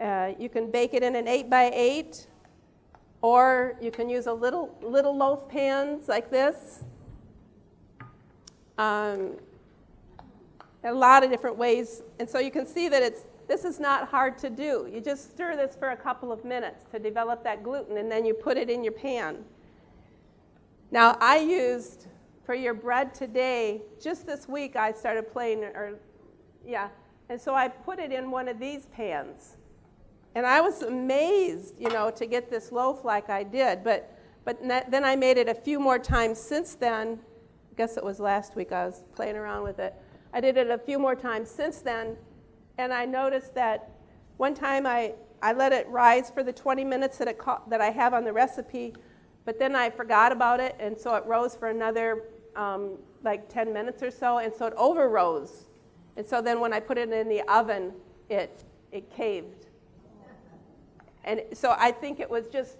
[0.00, 2.26] Uh, you can bake it in an eight by eight,
[3.20, 6.84] or you can use a little little loaf pans like this.
[8.78, 9.36] Um,
[10.84, 14.08] a lot of different ways, and so you can see that it's this is not
[14.08, 14.88] hard to do.
[14.92, 18.24] You just stir this for a couple of minutes to develop that gluten, and then
[18.24, 19.44] you put it in your pan.
[20.92, 22.06] Now, I used
[22.44, 25.94] for your bread today, just this week, I started playing, or
[26.66, 26.90] yeah,
[27.30, 29.56] and so I put it in one of these pans.
[30.34, 33.82] And I was amazed, you know, to get this loaf like I did.
[33.82, 37.18] But, but then I made it a few more times since then.
[37.70, 39.94] I guess it was last week I was playing around with it.
[40.34, 42.18] I did it a few more times since then.
[42.76, 43.90] And I noticed that
[44.36, 47.80] one time I, I let it rise for the 20 minutes that, it ca- that
[47.80, 48.92] I have on the recipe.
[49.44, 52.24] But then I forgot about it, and so it rose for another
[52.54, 55.64] um, like 10 minutes or so, and so it over rose.
[56.16, 57.92] And so then when I put it in the oven,
[58.28, 59.66] it, it caved.
[61.24, 62.76] And so I think it was just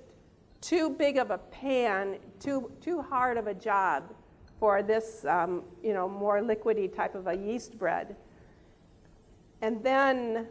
[0.60, 4.12] too big of a pan, too, too hard of a job
[4.58, 8.16] for this, um, you know, more liquidy type of a yeast bread.
[9.60, 10.46] And then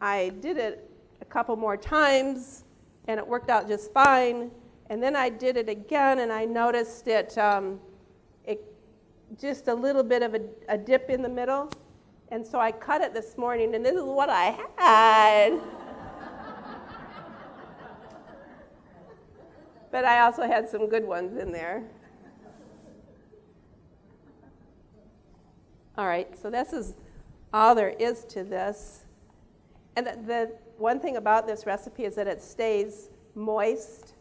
[0.00, 0.90] I did it
[1.20, 2.64] a couple more times,
[3.08, 4.50] and it worked out just fine.
[4.90, 7.78] And then I did it again, and I noticed it, um,
[8.44, 8.60] it
[9.40, 11.70] just a little bit of a, a dip in the middle.
[12.32, 15.52] And so I cut it this morning, and this is what I had.
[19.92, 21.84] but I also had some good ones in there.
[25.96, 26.94] All right, so this is
[27.52, 29.04] all there is to this.
[29.94, 34.14] And the, the one thing about this recipe is that it stays moist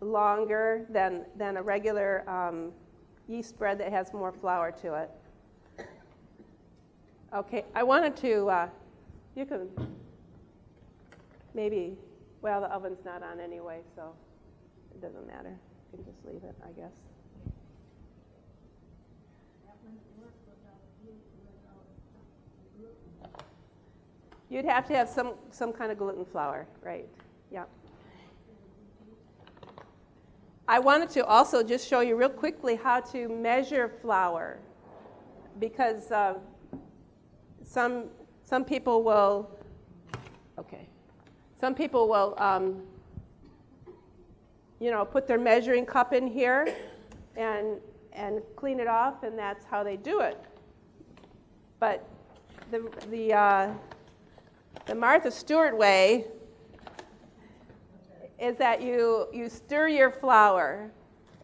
[0.00, 2.72] longer than, than a regular um,
[3.28, 5.10] yeast bread that has more flour to it.
[7.34, 8.68] Okay, I wanted to, uh,
[9.34, 9.68] you can
[11.54, 11.96] maybe,
[12.40, 14.12] well, the oven's not on anyway, so
[14.94, 15.58] it doesn't matter.
[15.92, 16.92] You can just leave it, I guess.
[24.48, 27.08] You'd have to have some, some kind of gluten flour, right?
[27.50, 27.64] Yeah.
[30.68, 34.58] I wanted to also just show you real quickly how to measure flour
[35.60, 36.34] because uh,
[37.64, 38.06] some,
[38.42, 39.48] some people will,
[40.58, 40.88] okay,
[41.60, 42.82] some people will, um,
[44.80, 46.74] you know, put their measuring cup in here
[47.36, 47.76] and,
[48.12, 50.36] and clean it off, and that's how they do it.
[51.78, 52.08] But
[52.72, 53.70] the, the, uh,
[54.86, 56.26] the Martha Stewart way
[58.38, 60.90] is that you, you stir your flour,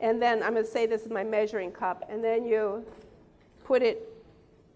[0.00, 2.84] and then I'm going to say this is my measuring cup, and then you
[3.64, 4.08] put it,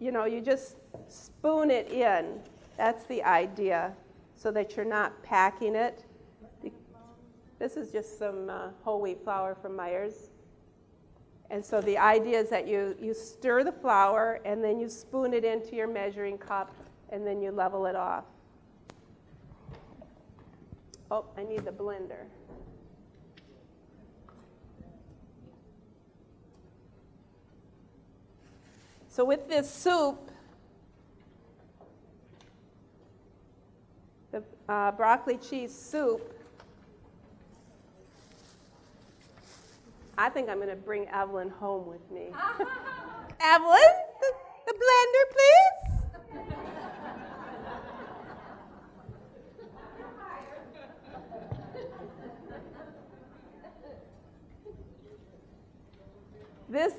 [0.01, 0.77] you know, you just
[1.09, 2.41] spoon it in.
[2.77, 3.93] That's the idea,
[4.37, 6.05] so that you're not packing it.
[7.59, 10.31] This is just some uh, whole wheat flour from Meijer's.
[11.49, 15.33] And so the idea is that you, you stir the flour and then you spoon
[15.33, 16.75] it into your measuring cup
[17.11, 18.25] and then you level it off.
[21.11, 22.25] Oh, I need the blender.
[29.09, 30.31] So with this soup,
[34.31, 36.35] the uh, broccoli cheese soup,
[40.19, 42.27] I think I'm going to bring Evelyn home with me.
[43.41, 43.81] Evelyn,
[44.21, 44.33] the,
[44.67, 46.67] the blender, please.
[56.77, 56.95] this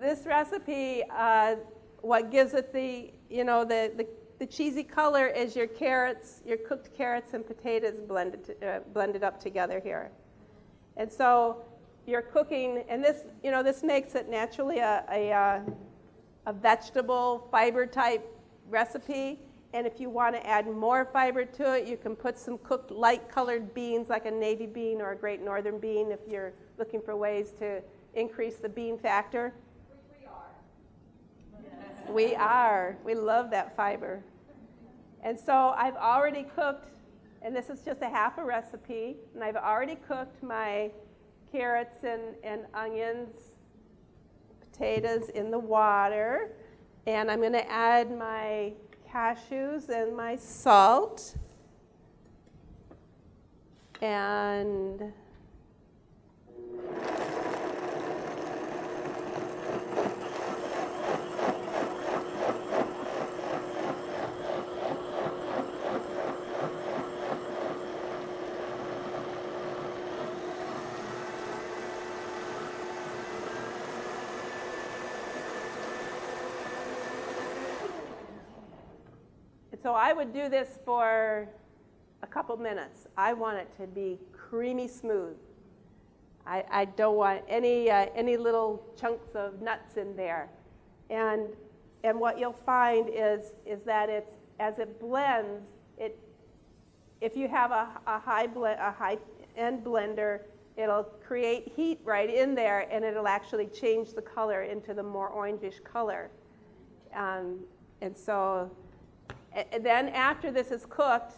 [0.00, 1.56] this recipe, uh,
[2.00, 4.06] what gives it the you know the, the,
[4.38, 9.38] the cheesy color is your carrots, your cooked carrots and potatoes blended uh, blended up
[9.38, 10.10] together here,
[10.96, 11.62] and so
[12.06, 15.60] you're cooking, and this you know this makes it naturally a a, uh,
[16.46, 18.24] a vegetable fiber type
[18.70, 19.40] recipe.
[19.74, 22.90] And if you want to add more fiber to it, you can put some cooked
[22.90, 27.02] light colored beans like a navy bean or a great northern bean if you're looking
[27.02, 27.82] for ways to
[28.18, 29.54] increase the bean factor?
[30.10, 32.12] We are.
[32.12, 32.96] We are.
[33.04, 34.22] We love that fiber.
[35.22, 36.88] And so I've already cooked,
[37.42, 40.90] and this is just a half a recipe, and I've already cooked my
[41.50, 43.34] carrots and, and onions,
[44.60, 46.52] potatoes in the water.
[47.06, 48.72] And I'm going to add my
[49.10, 51.36] cashews and my salt.
[54.02, 55.12] And
[79.88, 81.48] So I would do this for
[82.22, 83.06] a couple minutes.
[83.16, 85.34] I want it to be creamy smooth.
[86.46, 90.50] I, I don't want any, uh, any little chunks of nuts in there.
[91.08, 91.46] And,
[92.04, 95.62] and what you'll find is, is that it's, as it blends,
[95.96, 96.18] it,
[97.22, 99.16] if you have a, a, high ble- a high
[99.56, 100.40] end blender,
[100.76, 105.30] it'll create heat right in there and it'll actually change the color into the more
[105.30, 106.28] orangish color.
[107.14, 107.60] Um,
[108.02, 108.70] and so
[109.80, 111.34] then after this is cooked,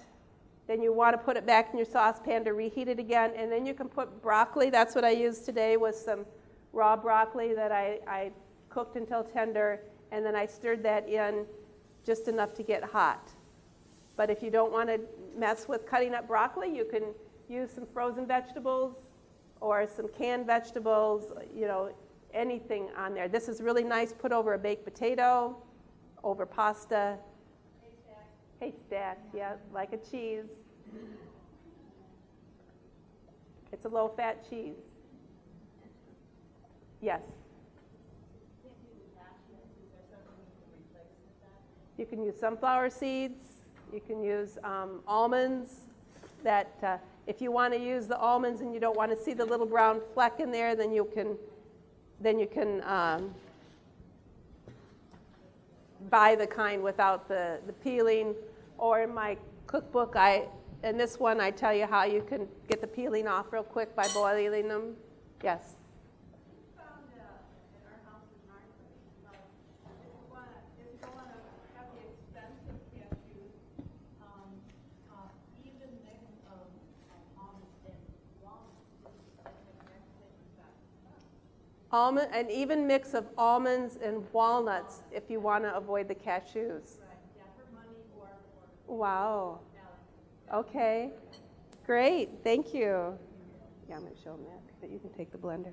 [0.67, 3.33] then you want to put it back in your saucepan to reheat it again.
[3.37, 4.71] And then you can put broccoli.
[4.71, 6.25] That's what I used today was some
[6.73, 8.31] raw broccoli that I, I
[8.69, 9.81] cooked until tender.
[10.13, 11.45] And then I stirred that in
[12.05, 13.31] just enough to get hot.
[14.17, 15.01] But if you don't want to
[15.37, 17.03] mess with cutting up broccoli, you can
[17.49, 18.95] use some frozen vegetables
[19.61, 21.91] or some canned vegetables, you know,
[22.33, 23.29] anything on there.
[23.29, 25.57] This is really nice put over a baked potato,
[26.23, 27.17] over pasta,
[28.61, 30.45] Haystack, yeah, like a cheese.
[33.73, 34.75] It's a low fat cheese.
[37.01, 37.23] Yes.
[41.97, 43.43] You can use sunflower seeds.
[43.93, 45.87] You can use um, almonds.
[46.45, 46.97] That uh,
[47.27, 49.67] if you want to use the almonds and you don't want to see the little
[49.67, 51.37] brown fleck in there, then you can,
[52.21, 53.35] then you can um,
[56.11, 58.35] buy the kind without the, the peeling.
[58.81, 60.49] Or in my cookbook, I
[60.83, 63.95] in this one I tell you how you can get the peeling off real quick
[63.95, 64.97] by boiling them.
[65.45, 65.77] Yes.
[81.93, 87.01] Almond, an even mix of almonds and walnuts if you want to avoid the cashews.
[88.91, 89.61] Wow.
[90.53, 91.11] Okay.
[91.87, 92.31] Great.
[92.43, 93.17] Thank you.
[93.89, 95.73] Yeah, I'm going to show them that, but you can take the blender.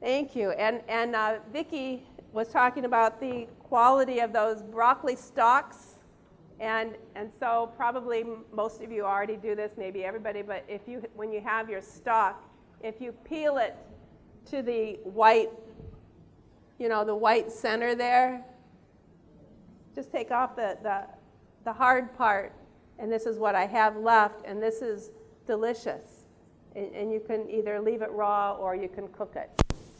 [0.00, 0.52] Thank you.
[0.52, 5.96] And, and uh, Vicki was talking about the quality of those broccoli stalks.
[6.60, 11.02] And, and so probably most of you already do this, maybe everybody, but if you,
[11.16, 12.44] when you have your stalk,
[12.80, 13.76] if you peel it
[14.52, 15.50] to the white,
[16.78, 18.44] you know, the white center there.
[19.96, 21.06] Just take off the, the,
[21.64, 22.52] the hard part,
[22.98, 25.10] and this is what I have left, and this is
[25.46, 26.26] delicious.
[26.76, 29.50] And, and you can either leave it raw or you can cook it.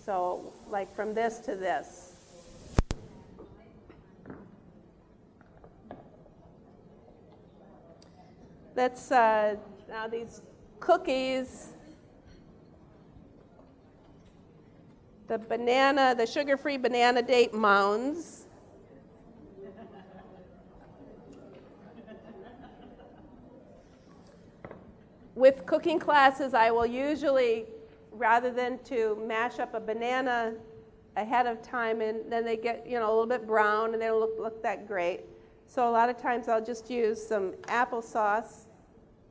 [0.05, 2.13] So, like from this to this.
[8.77, 9.57] Let's, uh,
[9.89, 10.43] now these
[10.81, 11.75] cookies.
[15.27, 18.44] the banana, the sugar-free banana date mounds.
[25.35, 27.67] With cooking classes, I will usually,
[28.13, 30.55] rather than to mash up a banana
[31.17, 34.07] ahead of time and then they get, you know, a little bit brown and they
[34.07, 35.23] don't look, look that great.
[35.67, 38.67] So a lot of times I'll just use some applesauce,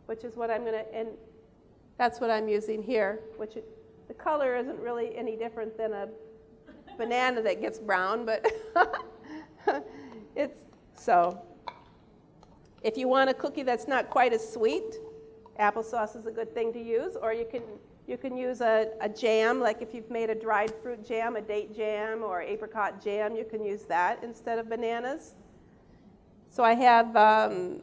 [0.08, 1.10] which is what I'm going to, and
[1.98, 3.58] that's what I'm using here, which
[4.08, 6.10] the color isn't really any different than a
[6.98, 8.46] banana that gets brown, but
[10.36, 11.42] it's so.
[12.82, 14.98] If you want a cookie that's not quite as sweet,
[15.60, 17.62] applesauce is a good thing to use, or you can
[18.08, 21.42] you can use a, a jam, like if you've made a dried fruit jam, a
[21.42, 25.36] date jam, or apricot jam, you can use that instead of bananas.
[26.50, 27.82] So I have, um,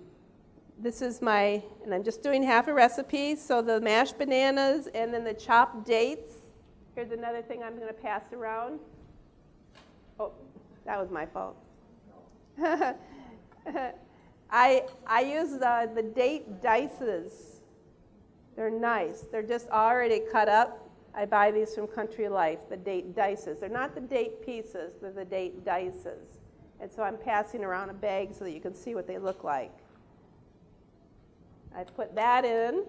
[0.78, 3.34] this is my, and I'm just doing half a recipe.
[3.34, 6.34] So the mashed bananas and then the chopped dates.
[6.94, 8.78] Here's another thing I'm going to pass around.
[10.18, 10.32] Oh,
[10.84, 11.56] that was my fault.
[14.50, 17.59] I, I use the, the date dices.
[18.60, 19.22] They're nice.
[19.22, 20.86] They're just already cut up.
[21.14, 23.58] I buy these from Country Life, the date dices.
[23.58, 26.36] They're not the date pieces, they're the date dices.
[26.78, 29.44] And so I'm passing around a bag so that you can see what they look
[29.44, 29.72] like.
[31.74, 32.84] I put that in.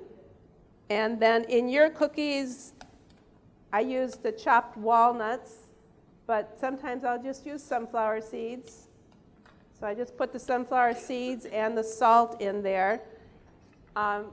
[0.90, 2.74] And then in your cookies,
[3.72, 5.54] I use the chopped walnuts,
[6.28, 8.90] but sometimes I'll just use sunflower seeds.
[9.80, 13.04] So I just put the sunflower seeds and the salt in there.
[13.96, 14.32] Um,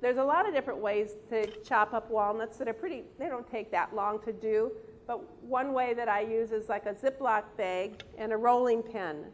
[0.00, 3.48] there's a lot of different ways to chop up walnuts that are pretty, they don't
[3.50, 4.72] take that long to do.
[5.06, 9.24] But one way that I use is like a Ziploc bag and a rolling pin.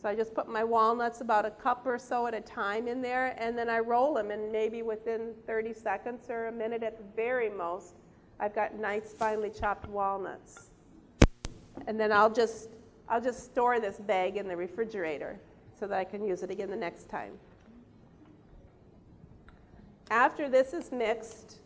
[0.00, 3.00] So I just put my walnuts about a cup or so at a time in
[3.00, 6.98] there, and then I roll them, and maybe within 30 seconds or a minute at
[6.98, 7.94] the very most,
[8.38, 10.70] I've got nice finely chopped walnuts.
[11.86, 12.68] And then I'll just
[13.08, 15.38] I'll just store this bag in the refrigerator
[15.78, 17.32] so that I can use it again the next time.
[20.10, 21.56] After this is mixed,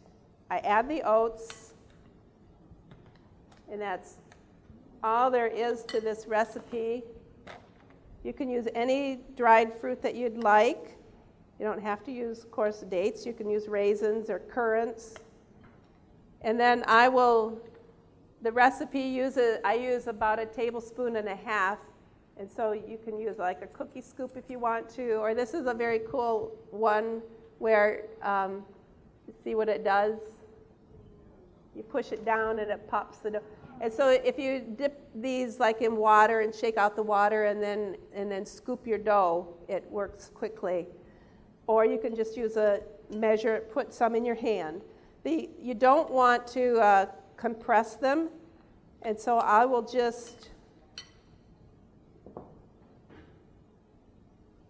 [0.50, 1.74] I add the oats,
[3.70, 4.14] and that's
[5.02, 7.02] all there is to this recipe.
[8.24, 10.96] You can use any dried fruit that you'd like.
[11.58, 13.26] You don't have to use, of course, dates.
[13.26, 15.14] You can use raisins or currants.
[16.42, 17.60] And then I will,
[18.42, 21.78] the recipe uses, I use about a tablespoon and a half.
[22.38, 25.14] And so you can use like a cookie scoop if you want to.
[25.14, 27.20] Or this is a very cool one
[27.58, 28.64] where, um,
[29.44, 30.18] see what it does?
[31.74, 33.42] You push it down and it pops the dough.
[33.80, 37.62] And so if you dip these like in water and shake out the water and
[37.62, 40.86] then and then scoop your dough, it works quickly.
[41.68, 42.80] Or you can just use a
[43.10, 44.82] measure, put some in your hand.
[45.22, 47.06] The, you don't want to uh,
[47.36, 48.30] compress them,
[49.02, 50.50] and so I will just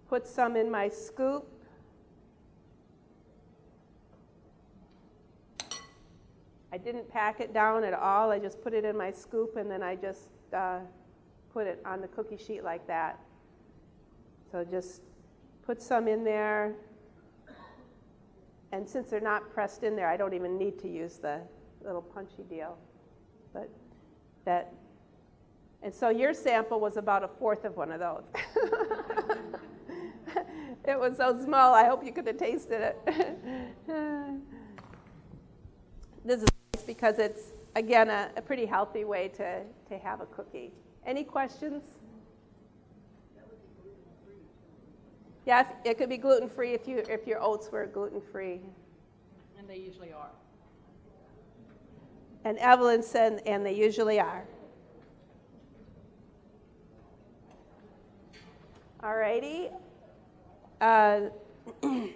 [0.09, 1.47] put some in my scoop
[6.79, 8.31] I didn't pack it down at all.
[8.31, 10.79] I just put it in my scoop and then I just uh,
[11.53, 13.18] put it on the cookie sheet like that.
[14.53, 15.03] So just
[15.66, 16.76] put some in there.
[18.70, 21.41] And since they're not pressed in there, I don't even need to use the
[21.85, 22.79] little punchy deal.
[23.53, 23.68] But
[24.45, 24.72] that,
[25.83, 28.22] and so your sample was about a fourth of one of those.
[30.87, 32.97] it was so small, I hope you could have tasted it.
[36.24, 36.49] this is
[36.89, 39.61] because it's, again, a, a pretty healthy way to,
[39.91, 40.72] to have a cookie.
[41.07, 41.84] Any questions?
[45.45, 48.61] Yes, it could be gluten free if you if your oats were gluten free.
[49.59, 50.30] And they usually are.
[52.45, 54.45] And Evelyn said, and they usually are.
[59.03, 59.68] All righty.
[60.80, 61.20] Uh,
[61.82, 62.12] the,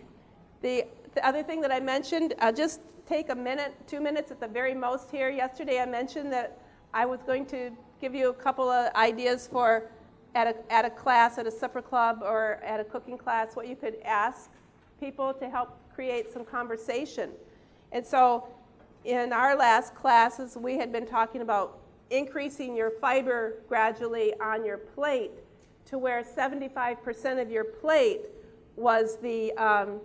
[0.63, 4.49] the other thing that I mentioned, I'll just take a minute, two minutes at the
[4.49, 5.31] very most here.
[5.31, 6.59] Yesterday I mentioned that
[6.95, 9.91] I was going to give you a couple of ideas for
[10.35, 13.69] at a, at a class, at a supper club, or at a cooking class, what
[13.69, 14.51] you could ask
[14.99, 17.31] people to help create some conversation.
[17.93, 18.49] And so,
[19.05, 21.81] in our last classes, we had been talking about
[22.11, 25.33] increasing your fiber gradually on your plate
[25.87, 28.21] to where 75% of your plate
[28.77, 30.01] was the um,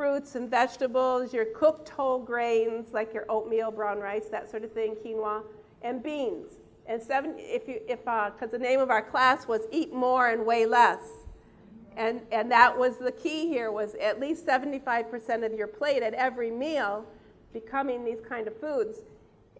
[0.00, 4.72] fruits and vegetables, your cooked whole grains like your oatmeal, brown rice, that sort of
[4.72, 5.42] thing, quinoa,
[5.82, 6.52] and beans.
[6.86, 10.30] And seven, if you, if, because uh, the name of our class was Eat More
[10.30, 11.02] and Weigh Less.
[11.98, 16.14] And, and that was the key here was at least 75% of your plate at
[16.14, 17.04] every meal
[17.52, 19.00] becoming these kind of foods.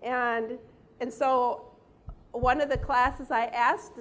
[0.03, 0.53] And,
[1.03, 1.67] and so
[2.33, 3.99] one of the classes I asked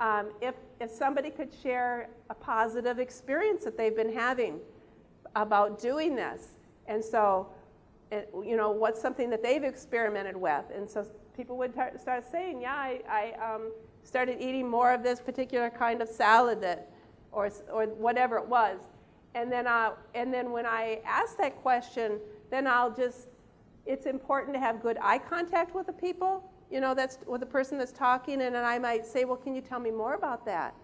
[0.00, 4.58] um, if, if somebody could share a positive experience that they've been having
[5.36, 6.58] about doing this.
[6.86, 7.48] And so,
[8.10, 10.64] it, you know, what's something that they've experimented with.
[10.74, 11.06] And so
[11.36, 13.72] people would tar- start saying, yeah, I, I um,
[14.02, 16.90] started eating more of this particular kind of salad that,
[17.30, 18.78] or, or whatever it was.
[19.34, 22.20] And then, uh, and then when I ask that question,
[22.50, 23.28] then I'll just,
[23.86, 27.46] it's important to have good eye contact with the people, you know, that's with the
[27.46, 30.44] person that's talking, and then I might say, well, can you tell me more about
[30.46, 30.74] that?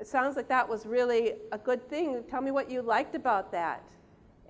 [0.00, 2.24] It sounds like that was really a good thing.
[2.28, 3.82] Tell me what you liked about that.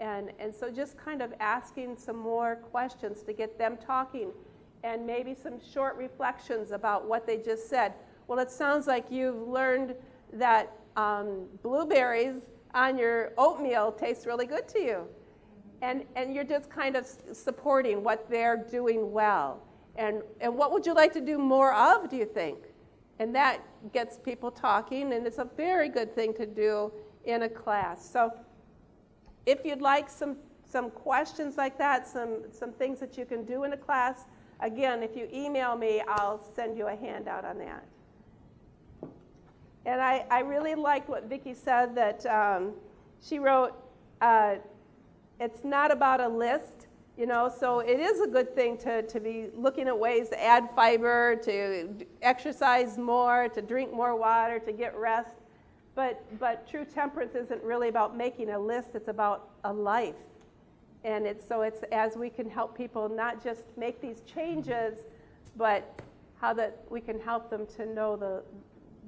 [0.01, 4.33] And, and so just kind of asking some more questions to get them talking
[4.83, 7.95] and maybe some short reflections about what they just said.
[8.27, 9.95] Well, it sounds like you've learned
[10.33, 12.43] that um, blueberries
[12.75, 15.05] on your oatmeal taste really good to you.
[15.83, 19.63] And, and you're just kind of supporting what they're doing well.
[19.97, 22.59] And, and what would you like to do more of, do you think?
[23.19, 23.61] And that
[23.93, 26.93] gets people talking, and it's a very good thing to do
[27.25, 28.09] in a class.
[28.09, 28.33] So
[29.47, 33.65] if you'd like some, some questions like that, some, some things that you can do
[33.65, 34.25] in a class,
[34.61, 37.85] Again, if you email me, I'll send you a handout on that.
[39.85, 42.73] And I, I really liked what Vicki said that um,
[43.23, 43.75] she wrote,
[44.21, 44.57] uh,
[45.39, 46.84] it's not about a list,
[47.17, 50.43] you know, so it is a good thing to, to be looking at ways to
[50.43, 51.89] add fiber, to
[52.23, 55.37] exercise more, to drink more water, to get rest.
[55.95, 60.17] But, but true temperance isn't really about making a list, it's about a life.
[61.05, 64.99] And it's, so it's as we can help people not just make these changes,
[65.57, 66.01] but
[66.41, 68.43] how that we can help them to know the,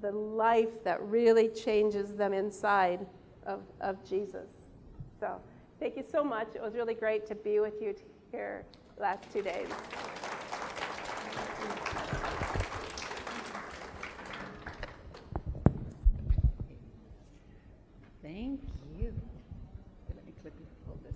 [0.00, 3.04] the life that really changes them inside
[3.46, 4.46] of, of Jesus.
[5.18, 5.40] So
[5.86, 6.48] thank you so much.
[6.56, 7.94] It was really great to be with you
[8.32, 8.64] here
[8.98, 9.68] last two days.
[18.20, 18.60] Thank
[18.98, 19.14] you.
[20.08, 20.66] Let me clip you.
[20.88, 21.14] Hold this.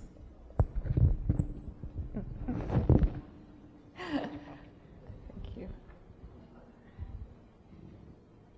[3.98, 5.68] Thank you.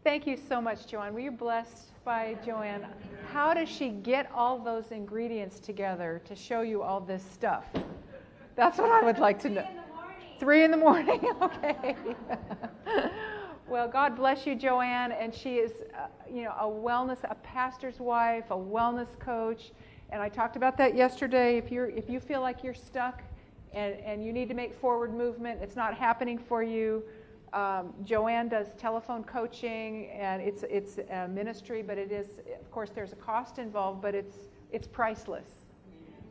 [0.05, 1.15] Thank you so much, Joanne.
[1.15, 2.87] Were you blessed by Joanne?
[3.33, 7.65] How does she get all those ingredients together to show you all this stuff?
[8.57, 9.67] That's what I would like to know.
[10.39, 11.95] Three in the morning, okay.
[13.69, 15.13] well, God bless you, Joanne.
[15.13, 19.71] And she is, uh, you know, a wellness, a pastor's wife, a wellness coach.
[20.11, 21.57] And I talked about that yesterday.
[21.57, 23.23] If you're, if you feel like you're stuck
[23.73, 27.03] and, and you need to make forward movement, it's not happening for you.
[27.53, 32.91] Um, Joanne does telephone coaching, and it's it's a ministry, but it is, of course,
[32.91, 34.37] there's a cost involved, but it's
[34.71, 35.67] it's priceless.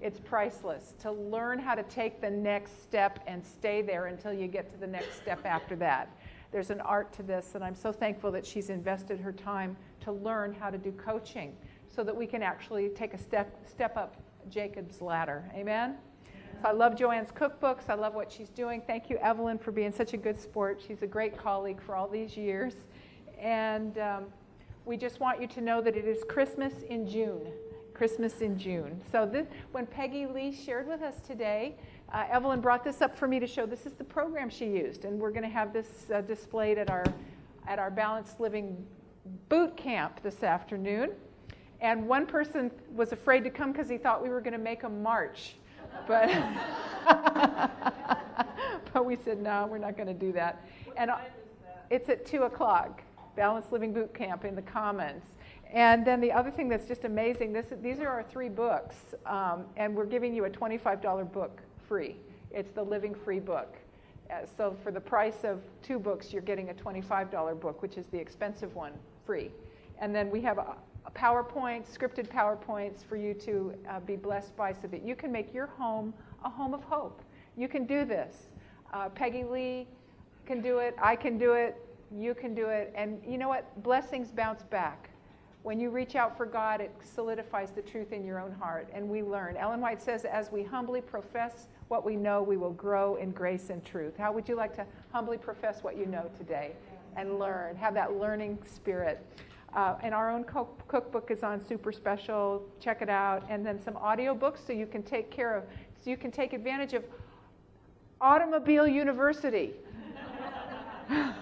[0.02, 4.48] It's priceless to learn how to take the next step and stay there until you
[4.48, 6.18] get to the next step after that.
[6.52, 10.12] There's an art to this, and I'm so thankful that she's invested her time to
[10.12, 11.56] learn how to do coaching
[11.88, 14.16] so that we can actually take a step step up
[14.50, 15.44] Jacob's ladder.
[15.54, 15.98] Amen.
[16.64, 17.90] I love Joanne's cookbooks.
[17.90, 18.82] I love what she's doing.
[18.86, 20.82] Thank you, Evelyn, for being such a good sport.
[20.86, 22.76] She's a great colleague for all these years.
[23.40, 24.26] And um,
[24.86, 27.42] we just want you to know that it is Christmas in June.
[27.96, 29.02] Christmas in June.
[29.12, 31.76] So this, when Peggy Lee shared with us today,
[32.14, 35.06] uh, Evelyn brought this up for me to show this is the program she used,
[35.06, 37.06] and we're going to have this uh, displayed at our
[37.68, 38.86] at our Balanced Living
[39.50, 41.12] boot camp this afternoon.
[41.80, 44.84] And one person was afraid to come because he thought we were going to make
[44.84, 45.56] a march,
[46.08, 46.30] but
[48.94, 50.66] but we said no, we're not going to do that.
[50.98, 51.12] And
[51.90, 53.02] it's at two o'clock.
[53.36, 55.24] Balanced Living Boot Camp in the Commons.
[55.74, 59.64] And then the other thing that's just amazing, this, these are our three books, um,
[59.78, 62.18] and we're giving you a $25 book free.
[62.52, 63.78] It's the Living Free book.
[64.30, 68.06] Uh, so for the price of two books, you're getting a $25 book, which is
[68.08, 68.92] the expensive one,
[69.26, 69.52] free.
[70.00, 70.60] And then we have
[71.04, 75.16] a, a PowerPoint, scripted PowerPoints for you to uh, be blessed by so that you
[75.16, 77.22] can make your home a home of hope.
[77.58, 78.48] You can do this.
[78.94, 79.88] Uh, Peggy Lee
[80.46, 80.96] can do it.
[81.02, 81.76] I can do it.
[82.12, 82.92] You can do it.
[82.96, 83.84] And you know what?
[83.84, 85.10] Blessings bounce back.
[85.64, 89.08] When you reach out for God, it solidifies the truth in your own heart, and
[89.08, 89.56] we learn.
[89.56, 93.70] Ellen White says, as we humbly profess what we know, we will grow in grace
[93.70, 94.18] and truth.
[94.18, 96.72] How would you like to humbly profess what you know today
[97.16, 97.76] and learn?
[97.76, 99.24] Have that learning spirit.
[99.74, 102.64] Uh, and our own cook- cookbook is on super special.
[102.80, 103.46] Check it out.
[103.50, 105.64] And then some audio books so you can take care of,
[106.04, 107.04] so you can take advantage of
[108.20, 109.74] Automobile University.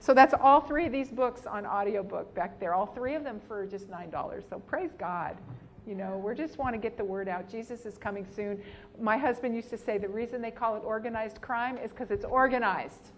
[0.00, 3.40] so that's all three of these books on audiobook back there, all three of them
[3.46, 4.48] for just $9.
[4.48, 5.36] So praise God.
[5.86, 7.50] You know, we just want to get the word out.
[7.50, 8.62] Jesus is coming soon.
[9.00, 12.24] My husband used to say the reason they call it organized crime is because it's
[12.24, 13.10] organized.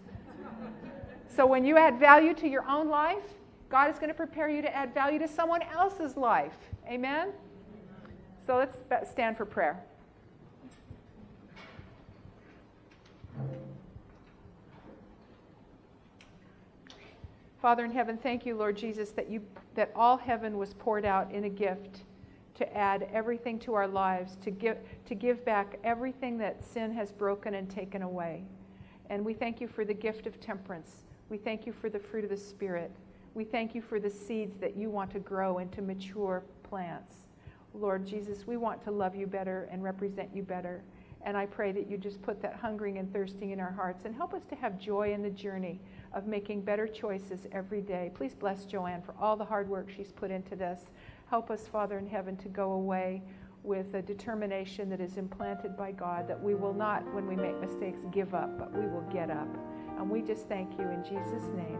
[1.27, 3.23] so when you add value to your own life,
[3.73, 6.55] God is going to prepare you to add value to someone else's life.
[6.87, 7.29] Amen?
[8.45, 9.83] So let's stand for prayer.
[17.59, 19.41] Father in heaven, thank you, Lord Jesus, that, you,
[19.73, 22.01] that all heaven was poured out in a gift
[22.53, 27.11] to add everything to our lives, to give, to give back everything that sin has
[27.11, 28.43] broken and taken away.
[29.09, 31.05] And we thank you for the gift of temperance.
[31.29, 32.91] We thank you for the fruit of the Spirit.
[33.33, 37.15] We thank you for the seeds that you want to grow into mature plants.
[37.73, 40.83] Lord Jesus, we want to love you better and represent you better.
[41.25, 44.13] And I pray that you just put that hungering and thirsting in our hearts and
[44.13, 45.79] help us to have joy in the journey
[46.13, 48.11] of making better choices every day.
[48.13, 50.81] Please bless Joanne for all the hard work she's put into this.
[51.29, 53.23] Help us, Father in heaven, to go away
[53.63, 57.59] with a determination that is implanted by God that we will not, when we make
[57.61, 59.47] mistakes, give up, but we will get up.
[59.97, 61.79] And we just thank you in Jesus' name.